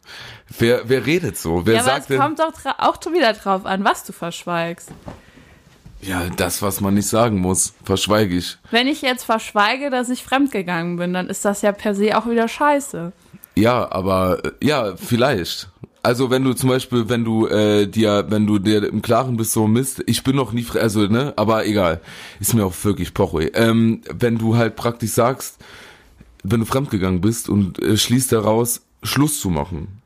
[0.58, 1.64] Wer, wer redet so?
[1.64, 2.20] Wer ja, aber sagt es denn?
[2.20, 4.90] kommt doch auch wieder drauf an, was du verschweigst.
[6.00, 8.58] Ja, das, was man nicht sagen muss, verschweige ich.
[8.72, 12.26] Wenn ich jetzt verschweige, dass ich fremdgegangen bin, dann ist das ja per se auch
[12.26, 13.12] wieder scheiße.
[13.54, 15.68] Ja, aber äh, ja, vielleicht.
[16.02, 19.52] Also wenn du zum Beispiel, wenn du äh, dir, wenn du dir im Klaren bist,
[19.52, 22.00] so Mist, ich bin noch nie, also ne, aber egal,
[22.40, 23.44] ist mir auch wirklich poche.
[23.54, 25.58] Ähm, wenn du halt praktisch sagst,
[26.42, 30.02] wenn du fremdgegangen bist und äh, schließt daraus, Schluss zu machen,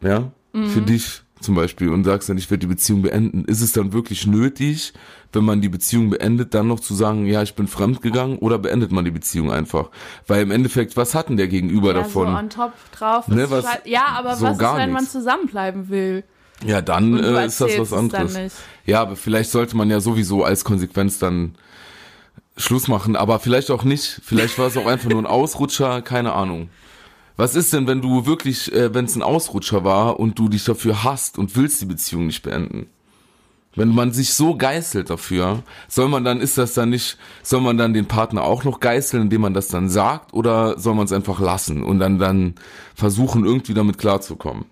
[0.00, 3.72] ja, für dich zum Beispiel und sagst dann, ich werde die Beziehung beenden, ist es
[3.72, 4.92] dann wirklich nötig,
[5.32, 8.92] wenn man die Beziehung beendet, dann noch zu sagen, ja, ich bin fremdgegangen oder beendet
[8.92, 9.90] man die Beziehung einfach?
[10.26, 12.26] Weil im Endeffekt, was hat denn der Gegenüber ja, davon?
[12.26, 13.28] so on top drauf.
[13.28, 16.24] Ne, was- ja, aber so was ist, wenn man zusammenbleiben will?
[16.64, 18.54] Ja, dann äh, ist das was anderes.
[18.84, 21.54] Ja, aber vielleicht sollte man ja sowieso als Konsequenz dann
[22.56, 24.20] Schluss machen, aber vielleicht auch nicht.
[24.24, 26.70] Vielleicht war es auch einfach nur ein Ausrutscher, keine Ahnung.
[27.36, 30.64] Was ist denn, wenn du wirklich, äh, wenn es ein Ausrutscher war und du dich
[30.64, 32.86] dafür hasst und willst die Beziehung nicht beenden?
[33.74, 37.76] Wenn man sich so geißelt dafür, soll man dann, ist das dann nicht, soll man
[37.76, 41.12] dann den Partner auch noch geißeln, indem man das dann sagt, oder soll man es
[41.12, 42.54] einfach lassen und dann, dann
[42.94, 44.64] versuchen, irgendwie damit klarzukommen?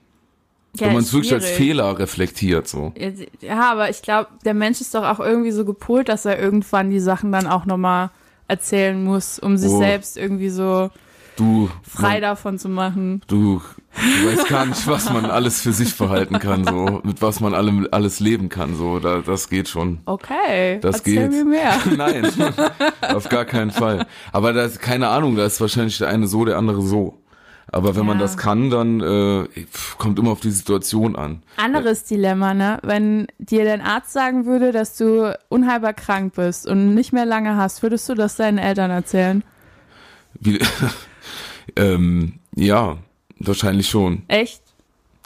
[0.77, 1.51] Ja, wenn man es wirklich als.
[1.51, 2.95] Fehler reflektiert, so.
[3.43, 6.89] Ja, aber ich glaube, der Mensch ist doch auch irgendwie so gepolt, dass er irgendwann
[6.89, 8.11] die Sachen dann auch nochmal
[8.49, 9.79] erzählen muss, um sich Oh.
[9.79, 10.91] selbst irgendwie so
[11.37, 13.23] Du, frei davon zu machen.
[13.27, 13.61] du,
[13.97, 17.55] du weißt gar nicht, was man alles für sich verhalten kann, so, mit was man
[17.55, 19.99] allem, alles leben kann, so, da, das geht schon.
[20.05, 21.33] Okay, Das erzähl geht.
[21.33, 21.73] mir mehr.
[21.97, 22.27] Nein,
[23.15, 24.07] auf gar keinen Fall.
[24.33, 27.19] Aber da ist keine Ahnung, da ist wahrscheinlich der eine so, der andere so.
[27.73, 28.23] Aber wenn man Ja.
[28.23, 29.49] das kann, dann äh,
[29.99, 31.43] kommt immer auf die Situation an.
[31.57, 32.79] Anderes Dilemma, ne?
[32.83, 37.57] Wenn dir dein Arzt sagen würde, dass du unheilbar krank bist und nicht mehr lange
[37.57, 39.43] hast, würdest du das deinen Eltern erzählen?
[40.39, 40.61] Wie,
[41.77, 42.99] ähm, ja,
[43.39, 44.23] wahrscheinlich schon.
[44.29, 44.63] Echt?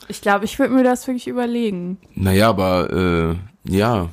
[0.09, 1.99] Ich glaube, ich würde mir das wirklich überlegen.
[2.15, 3.37] Naja, aber
[3.67, 4.09] äh, ja.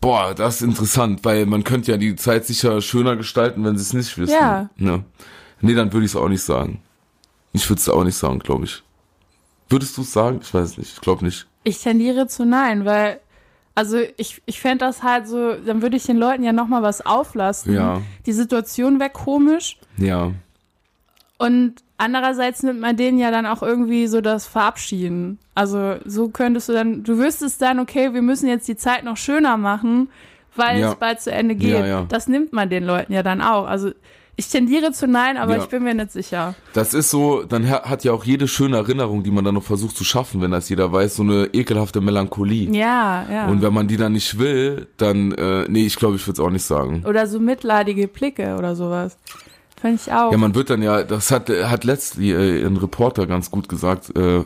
[0.00, 3.82] Boah, das ist interessant, weil man könnte ja die Zeit sicher schöner gestalten, wenn sie
[3.82, 4.34] es nicht wissen.
[4.34, 4.68] Ja.
[4.76, 5.04] Ne?
[5.60, 6.80] Nee, dann würde ich es auch nicht sagen.
[7.52, 8.82] Ich würde es auch nicht sagen, glaube ich.
[9.68, 10.40] Würdest du es sagen?
[10.42, 10.92] Ich weiß nicht.
[10.94, 11.46] Ich glaube nicht.
[11.64, 13.20] Ich tendiere zu nein, weil,
[13.74, 17.04] also ich, ich fände das halt so, dann würde ich den Leuten ja nochmal was
[17.04, 17.72] auflassen.
[17.72, 18.02] Ja.
[18.26, 20.32] Die Situation wäre komisch Ja.
[21.38, 25.38] Und andererseits nimmt man denen ja dann auch irgendwie so das Verabschieden.
[25.54, 29.16] Also so könntest du dann, du wüsstest dann, okay, wir müssen jetzt die Zeit noch
[29.16, 30.08] schöner machen,
[30.56, 30.90] weil Ja.
[30.90, 31.70] es bald zu Ende geht.
[31.80, 32.06] Ja, ja.
[32.08, 33.66] Das nimmt man den Leuten ja dann auch.
[33.66, 33.90] Also
[34.36, 36.56] ich tendiere zu nein, aber ich bin mir nicht sicher.
[36.72, 39.62] Das ist so, dann ha- hat ja auch jede schöne Erinnerung, die man dann noch
[39.62, 42.68] versucht zu schaffen, wenn das jeder weiß, so eine ekelhafte Melancholie.
[42.76, 43.46] Ja, ja.
[43.46, 46.46] Und wenn man die dann nicht will, dann, äh, nee, ich glaube, ich würde es
[46.46, 47.04] auch nicht sagen.
[47.08, 49.16] oder so mitleidige Blicke oder sowas.
[49.84, 50.32] Finde ich auch.
[50.32, 54.16] Ja, man wird dann ja, das hat, hat letztlich äh, ein Reporter ganz gut gesagt,
[54.16, 54.42] äh,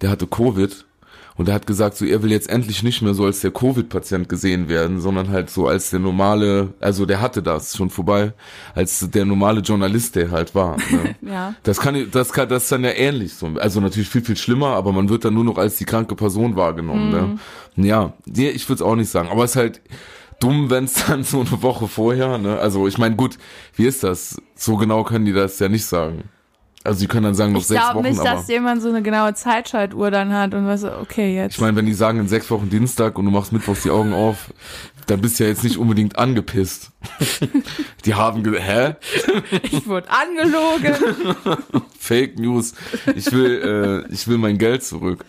[0.00, 0.86] der hatte Covid
[1.36, 4.30] und der hat gesagt, so er will jetzt endlich nicht mehr so als der Covid-Patient
[4.30, 8.32] gesehen werden, sondern halt so als der normale, also der hatte das schon vorbei,
[8.74, 10.78] als der normale Journalist, der halt war.
[10.78, 11.16] Ne?
[11.30, 11.54] ja.
[11.64, 13.46] Das kann, das kann, das ist dann ja ähnlich so.
[13.58, 16.56] Also natürlich viel, viel schlimmer, aber man wird dann nur noch als die kranke Person
[16.56, 17.38] wahrgenommen, ne?
[17.76, 19.28] Ja, nee, ich würde es auch nicht sagen.
[19.28, 19.82] Aber es ist halt
[20.40, 22.58] dumm, wenn es dann so eine Woche vorher, ne?
[22.58, 23.38] Also ich meine, gut,
[23.74, 24.40] wie ist das?
[24.54, 26.24] So genau können die das ja nicht sagen.
[26.84, 28.30] Also die können dann sagen noch Ich sechs glaube Wochen, nicht, aber.
[28.30, 31.54] dass jemand so eine genaue Zeitschaltuhr dann hat und weiß, okay, jetzt.
[31.56, 34.14] Ich meine, wenn die sagen in sechs Wochen Dienstag und du machst mittwochs die Augen
[34.14, 34.54] auf,
[35.06, 36.92] dann bist du ja jetzt nicht unbedingt angepisst.
[38.04, 38.96] die haben gesagt, hä?
[39.62, 40.94] ich wurde angelogen.
[41.98, 42.74] Fake News.
[43.16, 45.24] Ich will, äh, ich will mein Geld zurück.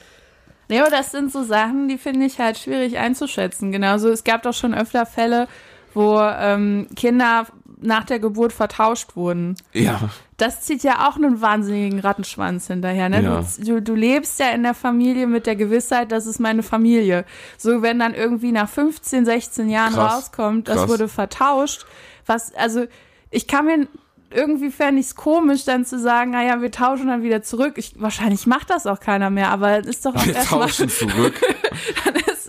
[0.70, 3.72] Nee, aber das sind so Sachen, die finde ich halt schwierig einzuschätzen.
[3.72, 5.47] Genauso, es gab doch schon öfter Fälle,
[5.93, 7.47] wo ähm, Kinder
[7.82, 9.55] nach der Geburt vertauscht wurden.
[9.74, 10.09] Ja.
[10.38, 13.09] Das zieht ja auch einen wahnsinnigen Rattenschwanz hinterher.
[13.09, 13.24] Ne?
[13.24, 13.43] Ja.
[13.57, 17.26] Du, du, du lebst ja in der Familie mit der Gewissheit, das ist meine Familie.
[17.57, 20.13] So, wenn dann irgendwie nach 15, 16 Jahren Krass.
[20.13, 20.89] rauskommt, das Krass.
[20.89, 21.86] wurde vertauscht,
[22.26, 22.86] was, also
[23.32, 23.88] ich kann mir
[24.32, 27.73] irgendwie fände ich es komisch, dann zu sagen, naja, wir tauschen dann wieder zurück.
[27.77, 31.34] Ich, wahrscheinlich macht das auch keiner mehr, aber es ist doch auch Wir tauschen zurück.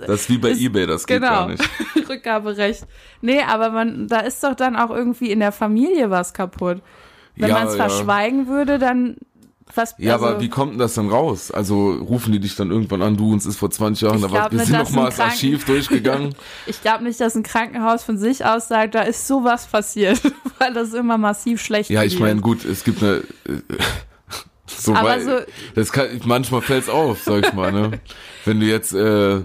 [0.07, 1.68] Das ist wie bei ist- Ebay, das geht genau gar nicht.
[2.09, 2.87] Rückgaberecht.
[3.20, 6.83] Nee, aber man, da ist doch dann auch irgendwie in der Familie was kaputt.
[7.37, 7.89] Wenn Ja, man es ja.
[7.89, 9.16] verschweigen würde, dann
[9.75, 11.51] was Ja, also, aber wie kommt denn das dann raus?
[11.51, 14.51] Also rufen die dich dann irgendwann an, du, uns ist vor 20 Jahren, da war,
[14.53, 16.35] wir sind dass noch mal ein das Archiv durchgegangen.
[16.66, 20.21] Ich glaube nicht, dass ein Krankenhaus von sich aus sagt, da ist sowas passiert,
[20.59, 23.16] weil das immer massiv schlecht ja, ich meine, gut, es gibt eine,
[23.47, 23.61] äh,
[24.66, 25.41] So, Aber weil, so-
[25.75, 28.01] das kann, manchmal fällt's auf, sag ich mal, ne?
[28.45, 29.41] Wenn du jetzt, äh,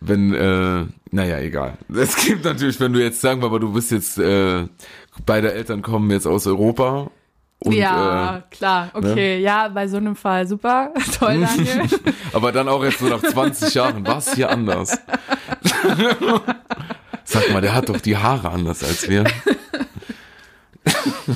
[0.00, 1.78] wenn, äh, naja, egal.
[1.94, 4.66] Es gibt natürlich, wenn du jetzt sagen wir mal, du bist jetzt, äh,
[5.24, 7.10] beide Eltern kommen jetzt aus Europa
[7.58, 11.88] und, ja, äh, klar, okay, ja, bei so einem Fall super, toll, Daniel.
[12.32, 14.98] aber dann auch jetzt so nach 20 Jahren, was hier anders?
[17.24, 19.24] Sag mal, der hat doch die Haare anders als wir.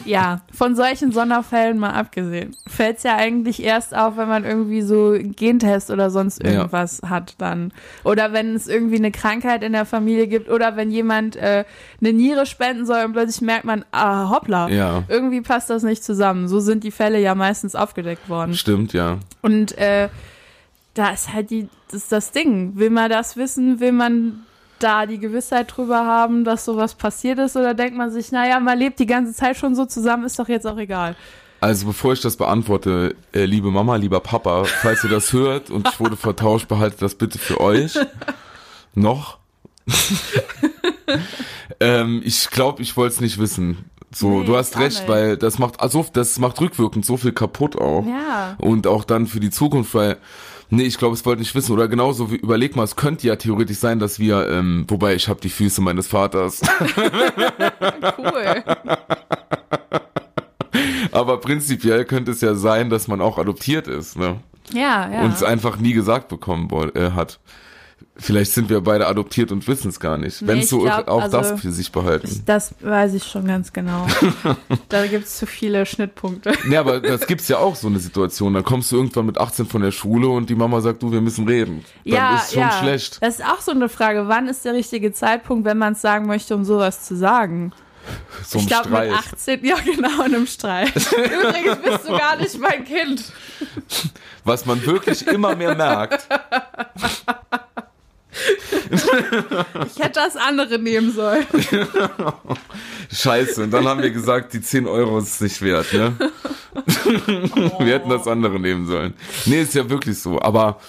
[0.05, 2.57] Ja, von solchen Sonderfällen mal abgesehen.
[2.67, 6.51] Fällt's ja eigentlich erst auf, wenn man irgendwie so einen Gentest oder sonst Ja.
[6.53, 7.73] irgendwas hat dann.
[8.05, 11.65] Oder wenn es irgendwie eine Krankheit in der Familie gibt oder wenn jemand äh,
[12.01, 15.05] eine Niere spenden soll und plötzlich merkt man, ah, hoppla, Ja.
[15.09, 16.49] irgendwie passt das nicht zusammen.
[16.49, 18.55] So sind die Fälle ja meistens aufgedeckt worden.
[18.55, 19.19] Stimmt, ja.
[19.43, 20.09] Und äh,
[20.95, 22.77] da ist halt die, das ist das Ding.
[22.77, 23.81] Will man das wissen?
[23.81, 24.41] Will man
[24.83, 27.57] da die Gewissheit drüber haben, dass sowas passiert ist?
[27.57, 30.49] Oder denkt man sich, naja, man lebt die ganze Zeit schon so zusammen, ist doch
[30.49, 31.17] jetzt auch egal.
[31.61, 35.87] Also bevor ich das beantworte, äh, liebe Mama, lieber Papa, falls ihr das hört und
[35.87, 37.99] ich wurde vertauscht, behaltet das bitte für euch.
[38.95, 39.39] Noch.
[41.81, 43.91] ähm, ich glaube, ich wollte es nicht wissen.
[44.13, 45.09] So, Nee, du hast recht, nicht.
[45.09, 48.05] weil das macht also das macht rückwirkend so viel kaputt auch.
[48.07, 48.57] Ja.
[48.59, 50.17] Und auch dann für die Zukunft, weil
[50.71, 51.73] Nee, ich glaube, es wollte nicht wissen.
[51.73, 55.29] Oder genauso wie, überleg mal, es könnte ja theoretisch sein, dass wir, ähm, wobei ich
[55.29, 56.61] habe die Füße meines Vaters.
[58.19, 58.65] Cool.
[61.13, 64.41] Aber prinzipiell könnte es ja sein, dass man auch adoptiert ist, ne?
[64.73, 65.23] Ja, ja.
[65.23, 67.41] und es einfach nie gesagt bekommen äh, hat.
[68.21, 70.43] Vielleicht sind wir beide adoptiert und wissen es gar nicht.
[70.43, 72.43] Nee, Wenn ich es so glaub, auch also- das für sich behalten.
[72.47, 74.07] das weiß ich schon ganz genau.
[74.89, 76.53] da gibt's zu viele Schnittpunkte.
[76.71, 78.55] Ja, aber das gibt's ja auch so eine Situation.
[78.55, 81.21] Dann kommst du irgendwann mit 18 von der Schule und die Mama sagt, du, wir
[81.21, 81.85] müssen reden.
[82.05, 82.73] Dann ja, ist schon ja.
[82.73, 83.23] schlecht.
[83.23, 84.29] Das ist auch so eine Frage.
[84.29, 87.73] Wann ist der richtige Zeitpunkt, wenn man es sagen möchte, um sowas zu sagen?
[88.45, 89.13] So ich glaube mit Streit.
[89.13, 90.95] 18, ja genau, in einem Streit.
[90.97, 93.25] Übrigens bist du gar nicht mein Kind.
[94.45, 96.27] Was man wirklich immer mehr merkt.
[99.87, 101.47] Ich hätte das andere nehmen sollen.
[103.13, 103.65] Scheiße.
[103.65, 106.15] Und dann haben wir gesagt, die 10 Euro ist nicht wert, ne?
[107.79, 109.15] wir hätten das andere nehmen sollen.
[109.47, 110.41] Nee, ist ja wirklich so.
[110.41, 110.81] Aber,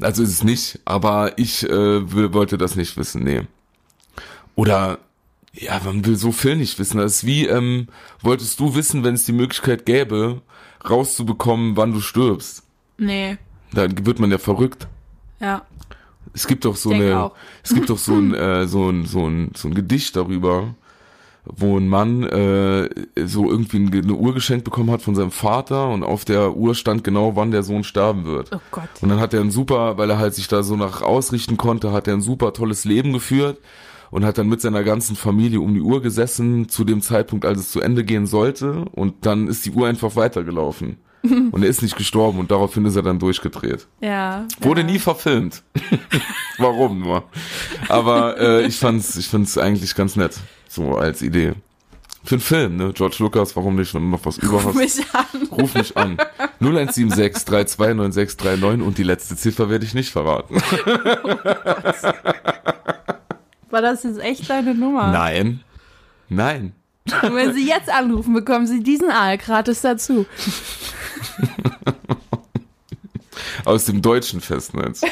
[0.00, 0.80] also ist es nicht.
[0.84, 3.42] Aber ich äh, wollte das nicht wissen, nee.
[4.54, 4.98] Oder,
[5.52, 6.98] ja, man will so viel nicht wissen.
[6.98, 7.88] Das ist wie, ähm,
[8.22, 10.42] wolltest du wissen, wenn es die Möglichkeit gäbe,
[10.88, 12.62] rauszubekommen, wann du stirbst?
[12.96, 13.38] Nee,
[13.72, 14.88] Dann wird man ja verrückt.
[15.40, 15.62] ja.
[16.38, 17.34] Es gibt doch so eine, auch.
[17.64, 20.74] es gibt doch so ein, äh, so ein, so ein, so ein Gedicht darüber,
[21.44, 22.88] wo ein Mann äh,
[23.26, 26.74] so irgendwie ein- eine Uhr geschenkt bekommen hat von seinem Vater und auf der Uhr
[26.74, 28.50] stand genau, wann der Sohn sterben wird.
[28.54, 28.88] Oh Gott.
[29.00, 31.90] Und dann hat er ein super, weil er halt sich da so nach ausrichten konnte,
[31.92, 33.58] hat er ein super tolles Leben geführt
[34.10, 37.58] und hat dann mit seiner ganzen Familie um die Uhr gesessen zu dem Zeitpunkt, als
[37.60, 40.98] es zu Ende gehen sollte und dann ist die Uhr einfach weitergelaufen.
[41.50, 43.86] Und er ist nicht gestorben und daraufhin ist er dann durchgedreht.
[44.00, 44.46] Ja.
[44.60, 44.86] Wurde ja.
[44.86, 45.62] nie verfilmt.
[46.58, 47.24] Warum nur?
[47.88, 50.36] Aber äh, ich fand's, ich find's eigentlich ganz nett,
[50.68, 51.54] so als Idee.
[52.24, 52.92] Für einen Film, ne?
[52.92, 54.74] George Lucas, warum nicht, wenn du noch was über Ruf hast?
[54.74, 55.24] mich an.
[55.50, 56.18] Ruf mich an.
[56.60, 60.56] 0176 329639 und die letzte Ziffer werde ich nicht verraten.
[63.70, 65.10] War das jetzt echt deine Nummer?
[65.10, 65.60] Nein.
[66.28, 66.74] Nein.
[67.22, 70.26] Und wenn Sie jetzt anrufen, bekommen Sie diesen Aal gratis dazu.
[73.64, 75.02] Aus dem deutschen Festnetz.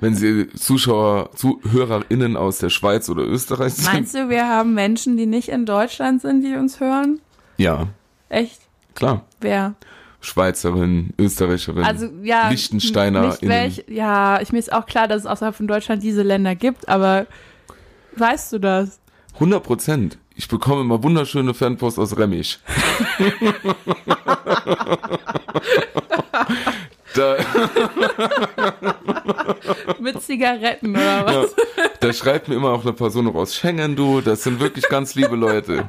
[0.00, 3.92] Wenn Sie Zuschauer, ZuhörerInnen aus der Schweiz oder Österreich sind.
[3.92, 7.20] Meinst du, wir haben Menschen, die nicht in Deutschland sind, die uns hören?
[7.56, 7.88] Ja,
[8.28, 8.60] Echt?
[8.94, 9.24] klar.
[9.40, 9.74] Wer?
[10.20, 15.54] Schweizerin, Österreicherin, Also ja, Liechtensteiner welch, ja, ich mir ist auch klar, dass es außerhalb
[15.54, 17.26] von Deutschland diese Länder gibt, aber
[18.16, 19.00] weißt du das?
[19.34, 20.18] 100 Prozent.
[20.34, 22.58] Ich bekomme immer wunderschöne Fanpost aus Remich.
[29.98, 31.54] Mit Zigaretten oder was?
[31.76, 34.20] ja, da schreibt mir immer auch eine Person noch aus Schengen, du.
[34.20, 35.88] Das sind wirklich ganz liebe Leute.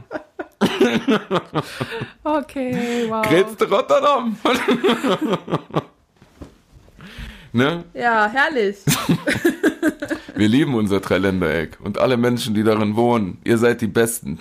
[2.24, 3.26] Okay, wow.
[3.26, 4.38] Grete Rotterdam.
[7.54, 7.84] ne?
[7.94, 8.78] Ja, herrlich.
[10.36, 13.40] Wir lieben unser Dreiländereck und alle Menschen, die darin wohnen.
[13.44, 14.40] Ihr seid die Besten.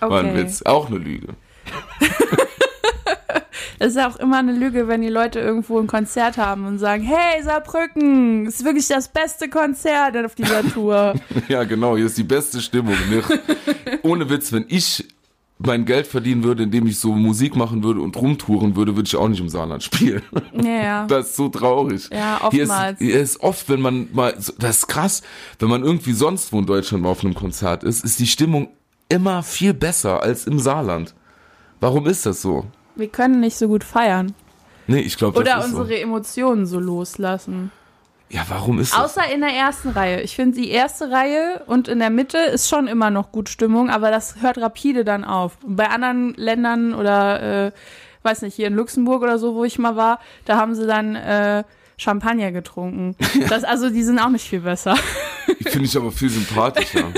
[0.00, 0.38] War ein Okay.
[0.44, 0.62] Witz.
[0.62, 1.28] Auch eine Lüge.
[3.78, 7.02] Es ist auch immer eine Lüge, wenn die Leute irgendwo ein Konzert haben und sagen,
[7.02, 11.14] hey, Saarbrücken, es ist wirklich das beste Konzert auf dieser Tour.
[11.48, 12.94] Ja, genau, hier ist die beste Stimmung.
[13.10, 13.22] Ne?
[14.02, 15.06] Ohne Witz, wenn ich
[15.58, 19.16] mein Geld verdienen würde, indem ich so Musik machen würde und rumtouren würde, würde ich
[19.16, 20.22] auch nicht im Saarland spielen.
[20.54, 21.06] ja, ja.
[21.08, 22.08] Das ist so traurig.
[22.10, 22.98] Ja, Hier ist, oftmals.
[22.98, 25.22] hier ist oft, wenn man mal, das ist krass,
[25.58, 28.68] wenn man irgendwie sonst wo in Deutschland mal auf einem Konzert ist, ist die Stimmung
[29.08, 31.14] immer viel besser als im Saarland.
[31.80, 32.66] Warum ist das so?
[32.96, 34.34] wir können nicht so gut feiern.
[34.86, 35.92] Nee, ich glaube, Oder das unsere so.
[35.92, 37.70] Emotionen so loslassen.
[38.28, 39.00] Ja, warum ist das?
[39.00, 40.20] Außer in der ersten Reihe.
[40.22, 43.88] Ich finde, die erste Reihe und in der Mitte ist schon immer noch gut Stimmung,
[43.90, 45.58] aber das hört rapide dann auf.
[45.64, 47.72] Bei anderen Ländern oder, äh,
[48.22, 51.14] weiß nicht, hier in Luxemburg oder so, wo ich mal war, da haben sie dann
[51.14, 51.62] äh,
[51.96, 53.16] Champagner getrunken.
[53.48, 54.96] Das, also die sind auch nicht viel besser.
[55.58, 57.04] Ich finde ich aber viel sympathischer.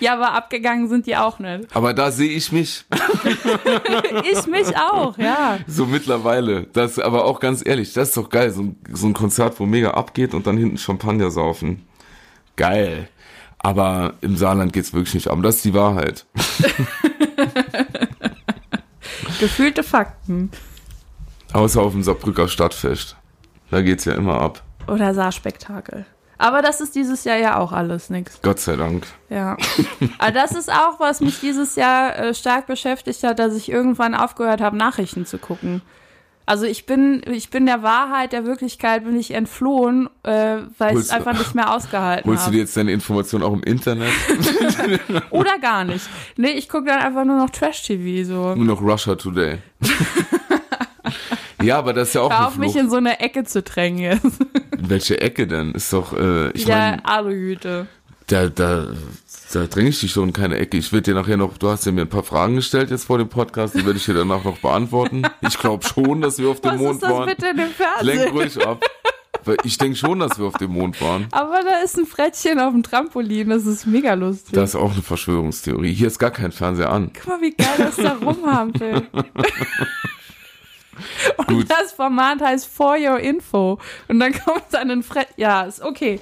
[0.00, 1.74] Ja, aber abgegangen sind die auch nicht.
[1.76, 2.84] aber da sehe ich mich
[4.32, 5.58] Ich mich auch, ja.
[5.68, 6.64] so mittlerweile.
[6.72, 8.50] Das aber auch ganz ehrlich, das ist doch geil.
[8.50, 11.86] So ein, so ein Konzert, wo mega abgeht und dann hinten Champagner saufen.
[12.56, 13.08] Geil.
[13.58, 15.28] Aber im Saarland geht's wirklich nicht.
[15.28, 16.26] Aber das ist die Wahrheit.
[19.38, 20.50] Gefühlte Fakten.
[21.52, 23.16] Außer auf dem Saarbrücker Stadtfest.
[23.72, 24.62] Da geht's ja immer ab.
[24.86, 26.04] Oder Saarspektakel.
[26.36, 28.38] Aber das ist dieses Jahr ja auch alles nix.
[28.42, 29.06] Gott sei Dank.
[29.30, 29.56] Ja.
[30.18, 34.14] Aber das ist auch, was mich dieses Jahr äh, stark beschäftigt hat, dass ich irgendwann
[34.14, 35.80] aufgehört habe, Nachrichten zu gucken.
[36.44, 41.04] Also ich bin, ich bin der Wahrheit, der Wirklichkeit bin ich entflohen, äh, weil ich
[41.04, 42.64] es einfach nicht mehr ausgehalten Holst du dir habe.
[42.64, 44.12] jetzt deine Informationen auch im Internet?
[45.30, 46.06] Oder gar nicht.
[46.36, 48.54] Nee, ich gucke dann einfach nur noch Trash-TV so.
[48.54, 49.60] Nur noch Russia Today.
[51.62, 53.98] ja, aber das ist ja auch Hör auf, mich in so eine Ecke zu drängen
[53.98, 54.24] jetzt.
[54.24, 55.72] In welche Ecke denn?
[55.72, 57.86] Ist doch, äh, ich ja, meine, Aluhüte.
[58.26, 58.88] da, da,
[59.52, 60.76] da dränge ich dich schon in keine Ecke.
[60.76, 63.18] Ich werde dir nachher noch, du hast ja mir ein paar Fragen gestellt jetzt vor
[63.18, 65.22] dem Podcast, die werde ich dir danach noch beantworten.
[65.46, 67.28] Ich glaube schon, dass wir auf dem Was Mond ist das waren.
[67.28, 67.68] bitte in dem
[68.00, 68.82] Lenk ruhig ab.
[69.64, 71.26] Ich denke schon, dass wir auf dem Mond waren.
[71.32, 74.54] Aber da ist ein Frettchen auf dem Trampolin, das ist mega lustig.
[74.54, 75.92] Das ist auch eine Verschwörungstheorie.
[75.92, 77.10] Hier ist gar kein Fernseher an.
[77.12, 79.04] Guck mal, wie geil das da rumhampelt.
[81.36, 81.70] Und Gut.
[81.70, 83.78] das Format heißt For Your Info.
[84.08, 85.28] Und dann kommt dann ein Fred.
[85.36, 86.20] Ja, ist okay.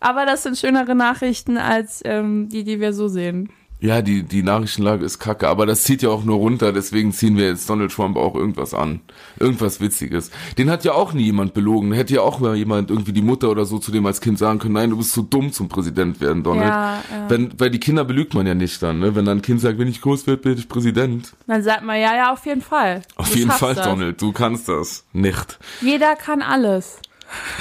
[0.00, 3.50] Aber das sind schönere Nachrichten als ähm, die, die wir so sehen.
[3.80, 7.36] Ja, die, die Nachrichtenlage ist kacke, aber das zieht ja auch nur runter, deswegen ziehen
[7.36, 9.00] wir jetzt Donald Trump auch irgendwas an.
[9.38, 10.32] Irgendwas Witziges.
[10.58, 11.92] Den hat ja auch nie jemand belogen.
[11.92, 14.58] Hätte ja auch mal jemand irgendwie die Mutter oder so zu dem als Kind sagen
[14.58, 16.66] können, nein, du bist zu dumm zum Präsident werden, Donald.
[16.66, 17.30] Ja, ja.
[17.30, 19.14] Wenn, weil die Kinder belügt man ja nicht dann, ne?
[19.14, 21.34] Wenn dann ein Kind sagt, wenn ich groß werde, bin ich Präsident.
[21.46, 23.02] Dann sagt man, ja, ja, auf jeden Fall.
[23.14, 23.86] Auf Du jeden Fall, das.
[23.86, 25.04] Donald, du kannst das.
[25.12, 25.56] Nicht.
[25.82, 26.98] Jeder kann alles.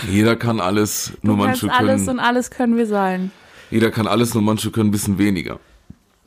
[0.09, 2.17] Jeder kann alles, nur Du kannst manche alles können.
[2.17, 3.31] und alles können wir sein.
[3.69, 5.59] Jeder kann alles, nur manche können ein bisschen weniger.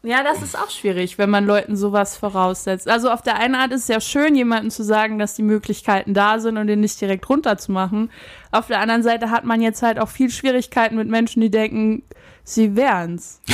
[0.03, 2.89] Ja, das ist auch schwierig, wenn man Leuten sowas voraussetzt.
[2.89, 6.15] Also auf der einen Art ist es ja schön, jemandem zu sagen, dass die Möglichkeiten
[6.15, 8.11] da sind und den nicht direkt runterzumachen.
[8.51, 12.03] Auf der anderen Seite hat man jetzt halt auch viel Schwierigkeiten mit Menschen, die denken,
[12.45, 13.43] sie wären's.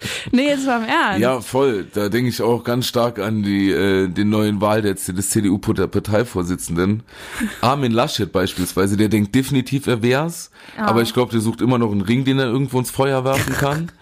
[0.32, 1.20] nee, jetzt mal im Ernst.
[1.20, 1.86] Ja, voll.
[1.92, 7.02] Da denke ich auch ganz stark an die äh, den neuen Wahl des, des CDU-Parteivorsitzenden.
[7.60, 10.50] Armin Laschet beispielsweise, der denkt definitiv, er wär's.
[10.76, 13.54] Aber ich glaube, der sucht immer noch einen Ring, den er irgendwo ins Feuer werfen
[13.58, 13.92] kann.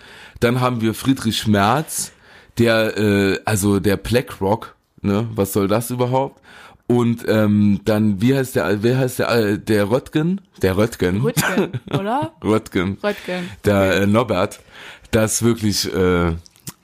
[0.41, 2.13] Dann haben wir Friedrich Merz,
[2.59, 5.29] der, äh, also der Blackrock, ne?
[5.35, 6.41] Was soll das überhaupt?
[6.89, 10.41] Und ähm, dann, wie heißt der, wer heißt der, äh, der Röttgen?
[10.63, 11.21] Der Röttgen.
[11.21, 12.33] Röttgen, oder?
[12.45, 13.51] Röttgen Röttgen.
[13.65, 14.61] der äh, Norbert,
[15.17, 16.33] das wirklich, äh,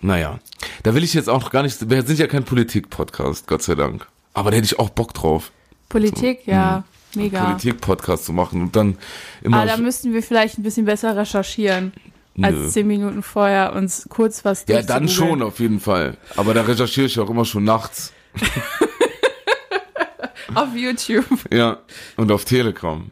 [0.01, 0.41] naja,
[0.83, 4.07] da will ich jetzt auch gar nicht, wir sind ja kein Politik-Podcast, Gott sei Dank.
[4.33, 5.53] Aber da hätte ich auch Bock drauf,
[5.91, 7.45] Politik, ja, mega.
[7.45, 8.97] Politik-Podcast zu machen und dann
[9.43, 9.59] immer.
[9.59, 11.93] Aber da müssten wir vielleicht ein bisschen besser recherchieren.
[12.41, 16.17] Als zehn Minuten vorher uns kurz was ja, dann schon, auf jeden Fall.
[16.37, 18.15] Aber da recherchiere ich auch immer schon nachts.
[20.55, 21.27] Auf YouTube.
[21.53, 21.79] Ja,
[22.17, 23.11] und auf Telegram.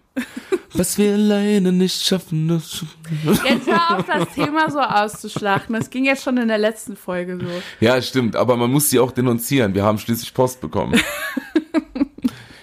[0.75, 2.49] Was wir alleine nicht schaffen.
[2.49, 5.75] Jetzt hör auf, das Thema so auszuschlachten.
[5.75, 7.47] Das ging jetzt schon in der letzten Folge so.
[7.85, 9.75] Ja, stimmt, aber man muss sie auch denunzieren.
[9.75, 11.01] Wir haben schließlich Post bekommen.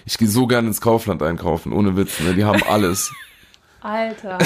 [0.10, 2.22] Ich gehe so gerne ins Kaufland einkaufen, ohne Witz.
[2.22, 2.34] Ne?
[2.34, 3.12] Die haben alles.
[3.82, 4.38] Alter.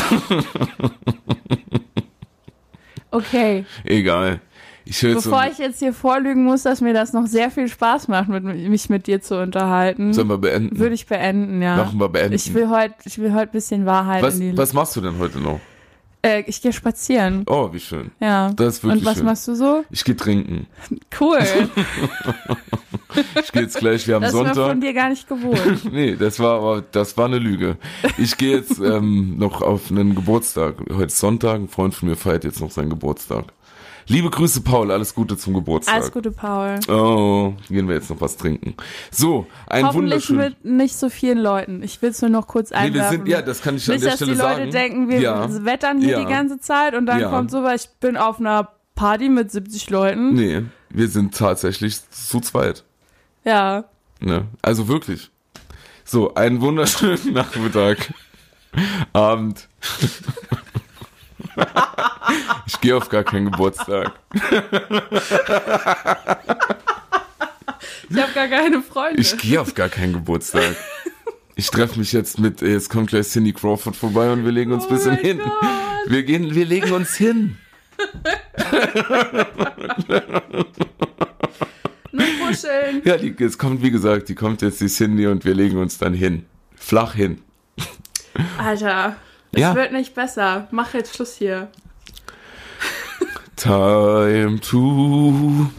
[3.11, 4.41] Okay, Egal.
[4.85, 7.67] Ich höre bevor so, ich jetzt hier vorlügen muss, dass mir das noch sehr viel
[7.67, 10.79] Spaß macht, mit, mich mit dir zu unterhalten, Sollen wir beenden?
[10.79, 11.75] würde ich beenden, ja.
[11.77, 12.33] Machen wir beenden.
[12.33, 15.39] Ich will heute, ich will heute ein bisschen Wahrheit was, was machst du denn heute
[15.39, 15.59] noch?
[16.23, 17.43] Äh, ich gehe spazieren.
[17.47, 18.11] Oh, wie schön.
[18.19, 18.51] Ja.
[18.55, 19.25] Das ist wirklich Und was schön.
[19.25, 19.83] machst du so?
[19.89, 20.67] Ich gehe trinken.
[21.19, 21.39] Cool.
[23.43, 24.69] Ich gehe jetzt gleich, wir haben Das war Sonntag.
[24.69, 25.83] von dir gar nicht gewohnt.
[25.91, 27.75] Nee, das war aber, das war eine Lüge.
[28.17, 30.75] Ich gehe jetzt ähm, noch auf einen Geburtstag.
[30.89, 33.45] Heute ist Sonntag, ein Freund von mir feiert jetzt noch seinen Geburtstag.
[34.11, 35.95] Liebe Grüße, Paul, alles Gute zum Geburtstag.
[35.95, 36.79] Alles Gute, Paul.
[36.89, 38.75] Oh, gehen wir jetzt noch was trinken.
[39.09, 41.81] So, ein Hoffentlich mit nicht so vielen Leuten.
[41.81, 43.11] Ich will es nur noch kurz Nee, einwerfen.
[43.11, 44.71] wir sind, ja, das kann ich an Nicht, der dass die Stelle Leute sagen.
[44.71, 45.63] denken, wir ja.
[45.65, 46.19] wettern hier Ja.
[46.25, 47.29] die ganze Zeit und dann Ja.
[47.29, 50.33] kommt so, weil ich bin auf einer Party mit 70 Leuten.
[50.33, 52.83] Nee, wir sind tatsächlich zu zweit.
[53.45, 53.85] Ja.
[54.19, 54.45] Ne?
[54.61, 55.31] Also wirklich.
[56.03, 58.13] So, einen wunderschönen Nachmittag.
[59.13, 59.69] Abend.
[62.65, 64.11] ich gehe auf gar keinen Geburtstag.
[68.09, 69.21] Ich habe gar keine Freunde.
[69.21, 70.75] Ich gehe auf gar keinen Geburtstag.
[71.55, 74.85] Ich treffe mich jetzt mit, jetzt kommt gleich Cindy Crawford vorbei und wir legen uns
[74.85, 75.39] ein Oh bisschen mein hin.
[75.39, 75.53] Gott.
[76.07, 77.57] Wir gehen, wir legen uns hin.
[82.11, 83.01] Nur kuscheln.
[83.05, 85.97] Ja, die, es kommt, wie gesagt, die kommt jetzt die Cindy und wir legen uns
[85.97, 86.45] dann hin.
[86.75, 87.41] Flach hin.
[88.57, 89.15] Alter,
[89.55, 89.69] ja.
[89.69, 90.67] Es wird nicht besser.
[90.71, 91.69] Mach jetzt Schluss hier.
[93.55, 95.69] Time to.